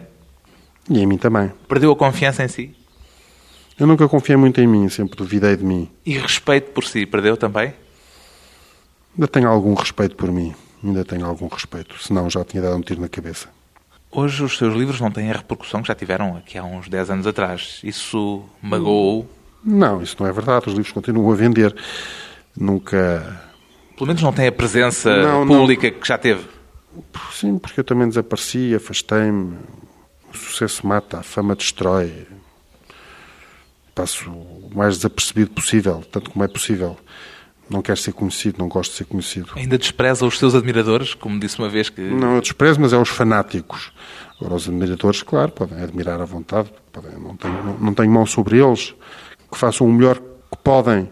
E 0.90 1.00
em 1.00 1.06
mim 1.06 1.18
também. 1.18 1.52
Perdeu 1.68 1.92
a 1.92 1.96
confiança 1.96 2.44
em 2.44 2.48
si? 2.48 2.76
Eu 3.80 3.88
nunca 3.88 4.08
confiei 4.08 4.36
muito 4.36 4.60
em 4.62 4.68
mim, 4.68 4.90
sempre 4.90 5.16
duvidei 5.16 5.56
de 5.56 5.64
mim. 5.64 5.90
E 6.06 6.18
respeito 6.18 6.72
por 6.72 6.84
si, 6.84 7.06
perdeu 7.06 7.38
também? 7.38 7.74
Ainda 9.16 9.28
tenho 9.28 9.50
algum 9.50 9.74
respeito 9.74 10.16
por 10.16 10.32
mim. 10.32 10.54
Ainda 10.84 11.06
tenho 11.06 11.26
algum 11.26 11.48
respeito. 11.48 12.02
Senão 12.02 12.30
já 12.30 12.44
tinha 12.44 12.62
dado 12.62 12.76
um 12.76 12.82
tiro 12.82 13.02
na 13.02 13.10
cabeça. 13.10 13.48
Hoje 14.12 14.44
os 14.44 14.58
seus 14.58 14.76
livros 14.76 15.00
não 15.00 15.10
têm 15.10 15.32
a 15.32 15.38
repercussão 15.38 15.82
que 15.82 15.88
já 15.88 15.96
tiveram 15.96 16.38
aqui 16.38 16.58
há 16.58 16.64
uns 16.64 16.88
10 16.88 17.10
anos 17.10 17.28
atrás. 17.28 17.80
Isso 17.84 18.44
magoou? 18.62 19.30
Não, 19.64 20.02
isso 20.02 20.16
não 20.20 20.28
é 20.28 20.32
verdade. 20.32 20.68
Os 20.68 20.74
livros 20.74 20.92
continuam 20.92 21.32
a 21.32 21.36
vender. 21.36 21.76
Nunca 22.56 23.52
pelo 23.96 24.08
menos 24.08 24.22
não 24.22 24.34
tem 24.34 24.48
a 24.48 24.52
presença 24.52 25.16
não, 25.16 25.46
pública 25.46 25.90
não. 25.90 26.00
que 26.00 26.08
já 26.08 26.18
teve. 26.18 26.46
Sim, 27.32 27.58
porque 27.58 27.80
eu 27.80 27.84
também 27.84 28.08
desapareci, 28.08 28.74
afastei-me. 28.76 29.58
O 30.34 30.38
sucesso 30.38 30.86
mata, 30.86 31.20
a 31.20 31.24
fama 31.24 31.56
destrói. 31.56 32.28
Passo 33.94 34.32
o 34.32 34.72
mais 34.74 34.98
desapercebido 34.98 35.52
possível, 35.52 36.04
tanto 36.12 36.32
como 36.32 36.44
é 36.44 36.48
possível. 36.48 36.98
Não 37.70 37.82
quero 37.82 37.98
ser 37.98 38.14
conhecido, 38.14 38.58
não 38.60 38.68
gosto 38.68 38.92
de 38.92 38.98
ser 38.98 39.06
conhecido. 39.06 39.52
Ainda 39.56 39.78
despreza 39.78 40.26
os 40.26 40.38
seus 40.38 40.54
admiradores, 40.54 41.14
como 41.14 41.40
disse 41.40 41.58
uma 41.60 41.70
vez 41.70 41.90
que. 41.90 42.02
Não, 42.02 42.36
eu 42.36 42.42
desprezo, 42.42 42.80
mas 42.80 42.94
é 42.94 42.98
os 42.98 43.10
fanáticos. 43.10 43.92
Agora, 44.38 44.56
os 44.56 44.68
admiradores, 44.68 45.24
claro, 45.24 45.52
podem 45.52 45.82
admirar 45.82 46.22
à 46.22 46.26
vontade, 46.26 46.70
podem, 46.92 47.12
não, 47.14 47.36
tenho, 47.36 47.64
não, 47.64 47.78
não 47.78 47.94
tenho 47.94 48.12
mão 48.12 48.26
sobre 48.26 48.62
eles, 48.62 48.94
que 49.52 49.58
façam 49.58 49.88
o 49.88 49.92
melhor 49.92 50.18
que 50.18 50.58
podem 50.64 51.10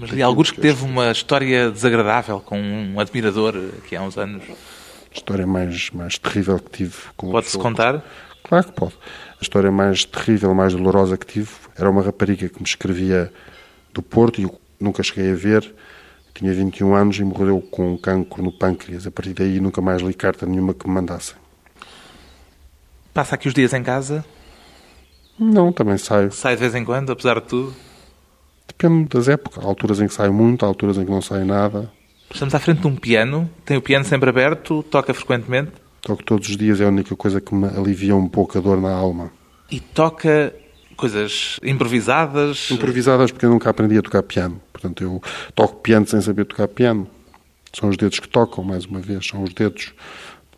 mas 0.00 0.10
li 0.10 0.22
alguns 0.22 0.50
que 0.50 0.60
teve 0.60 0.82
uma 0.82 1.10
história 1.10 1.70
desagradável 1.70 2.40
com 2.40 2.58
um 2.58 2.98
admirador 2.98 3.54
que 3.86 3.94
há 3.94 4.02
uns 4.02 4.16
anos. 4.16 4.42
A 4.48 5.14
história 5.14 5.46
mais, 5.46 5.90
mais 5.90 6.18
terrível 6.18 6.58
que 6.58 6.70
tive 6.70 6.96
com 7.18 7.30
Pode-se 7.30 7.58
contar? 7.58 8.02
Claro 8.42 8.64
que 8.64 8.72
pode. 8.72 8.94
A 9.38 9.42
história 9.42 9.70
mais 9.70 10.06
terrível, 10.06 10.54
mais 10.54 10.72
dolorosa 10.72 11.18
que 11.18 11.26
tive 11.26 11.50
era 11.76 11.90
uma 11.90 12.02
rapariga 12.02 12.48
que 12.48 12.58
me 12.58 12.64
escrevia 12.64 13.30
do 13.92 14.00
Porto 14.00 14.40
e 14.40 14.44
eu 14.44 14.58
nunca 14.80 15.02
cheguei 15.02 15.32
a 15.32 15.34
ver. 15.34 15.74
Tinha 16.40 16.54
21 16.54 16.94
anos 16.94 17.18
e 17.18 17.22
morreu 17.22 17.60
com 17.60 17.92
um 17.92 17.98
cancro 17.98 18.42
no 18.42 18.50
pâncreas. 18.50 19.06
A 19.06 19.10
partir 19.10 19.34
daí 19.34 19.60
nunca 19.60 19.82
mais 19.82 20.00
li 20.00 20.14
carta 20.14 20.46
nenhuma 20.46 20.72
que 20.72 20.88
me 20.88 20.94
mandassem. 20.94 21.36
Passa 23.12 23.34
aqui 23.34 23.46
os 23.46 23.52
dias 23.52 23.74
em 23.74 23.82
casa? 23.82 24.24
Não, 25.38 25.70
também 25.70 25.98
saio. 25.98 26.32
Sai 26.32 26.54
de 26.54 26.60
vez 26.60 26.74
em 26.74 26.82
quando, 26.82 27.12
apesar 27.12 27.40
de 27.40 27.46
tudo? 27.46 27.74
Depende 28.66 29.06
das 29.10 29.28
épocas. 29.28 29.62
Há 29.62 29.68
alturas 29.68 30.00
em 30.00 30.06
que 30.06 30.14
sai 30.14 30.30
muito, 30.30 30.64
há 30.64 30.68
alturas 30.68 30.96
em 30.96 31.04
que 31.04 31.10
não 31.10 31.20
sai 31.20 31.44
nada. 31.44 31.92
Estamos 32.32 32.54
à 32.54 32.58
frente 32.58 32.80
de 32.80 32.86
um 32.86 32.96
piano. 32.96 33.50
Tem 33.66 33.76
o 33.76 33.82
piano 33.82 34.06
sempre 34.06 34.30
aberto? 34.30 34.82
Toca 34.84 35.12
frequentemente? 35.12 35.72
Toco 36.00 36.24
todos 36.24 36.48
os 36.48 36.56
dias. 36.56 36.80
É 36.80 36.86
a 36.86 36.88
única 36.88 37.14
coisa 37.16 37.38
que 37.38 37.54
me 37.54 37.68
alivia 37.68 38.16
um 38.16 38.26
pouco 38.26 38.56
a 38.56 38.62
dor 38.62 38.80
na 38.80 38.90
alma. 38.90 39.30
E 39.70 39.78
toca 39.78 40.54
coisas 40.96 41.60
improvisadas? 41.62 42.70
Improvisadas 42.70 43.30
porque 43.30 43.44
eu 43.44 43.50
nunca 43.50 43.68
aprendi 43.68 43.98
a 43.98 44.02
tocar 44.02 44.22
piano. 44.22 44.58
Portanto, 44.80 45.02
eu 45.04 45.22
toco 45.54 45.76
piano 45.76 46.06
sem 46.06 46.20
saber 46.22 46.46
tocar 46.46 46.66
piano. 46.66 47.06
São 47.72 47.88
os 47.90 47.96
dedos 47.96 48.18
que 48.18 48.28
tocam, 48.28 48.64
mais 48.64 48.86
uma 48.86 48.98
vez. 48.98 49.26
São 49.26 49.42
os 49.42 49.52
dedos. 49.52 49.92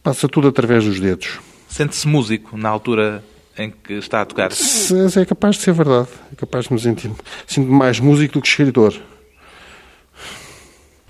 Passa 0.02 0.28
tudo 0.28 0.48
através 0.48 0.84
dos 0.84 1.00
dedos. 1.00 1.40
Sente-se 1.68 2.06
músico 2.06 2.56
na 2.56 2.68
altura 2.68 3.24
em 3.58 3.70
que 3.70 3.94
está 3.94 4.22
a 4.22 4.24
tocar. 4.24 4.50
É 4.52 5.24
capaz 5.24 5.56
de 5.56 5.62
ser 5.62 5.72
verdade. 5.72 6.08
É 6.32 6.36
capaz 6.36 6.66
de 6.66 6.72
me 6.72 6.78
sentir. 6.78 7.10
Sinto 7.46 7.70
mais 7.70 7.98
músico 7.98 8.34
do 8.34 8.42
que 8.42 8.48
escritor. 8.48 8.94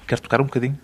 Quer 0.06 0.18
tocar 0.18 0.40
um 0.40 0.44
bocadinho? 0.44 0.78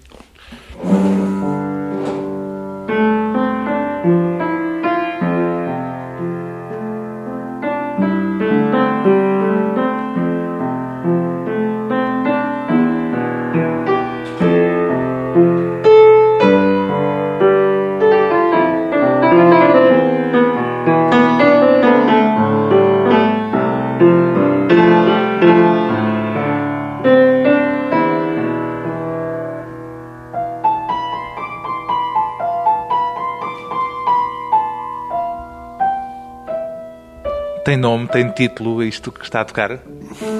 Nome, 37.79 38.09
tem 38.09 38.31
título, 38.31 38.83
isto 38.83 39.11
que 39.11 39.25
está 39.25 39.41
a 39.41 39.45
tocar? 39.45 39.79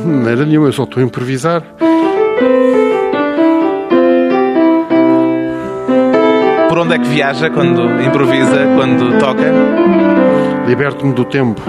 Não 0.05 0.29
era 0.29 0.45
nenhum, 0.45 0.67
eu 0.67 0.73
só 0.73 0.85
estou 0.85 1.03
a 1.03 1.07
improvisar. 1.07 1.63
Por 6.69 6.79
onde 6.79 6.95
é 6.95 6.99
que 6.99 7.09
viaja 7.09 7.51
quando 7.51 8.03
improvisa, 8.03 8.67
quando 8.77 9.19
toca? 9.19 9.53
Liberto-me 10.67 11.15
do 11.15 11.25
tempo. 11.25 11.63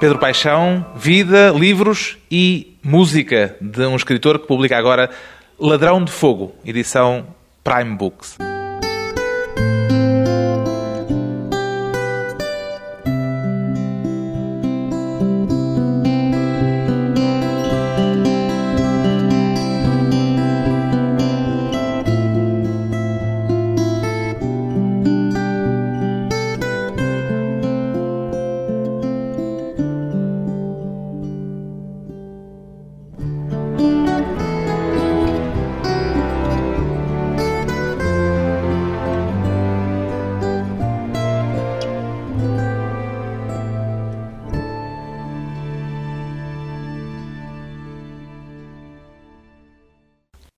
Pedro 0.00 0.18
Paixão, 0.18 0.86
vida, 0.94 1.50
livros 1.50 2.16
e 2.30 2.78
música 2.84 3.56
de 3.60 3.84
um 3.84 3.96
escritor 3.96 4.38
que 4.38 4.46
publica 4.46 4.78
agora 4.78 5.10
Ladrão 5.60 6.04
de 6.04 6.12
Fogo, 6.12 6.52
edição 6.64 7.26
Prime 7.64 7.96
Books. 7.96 8.38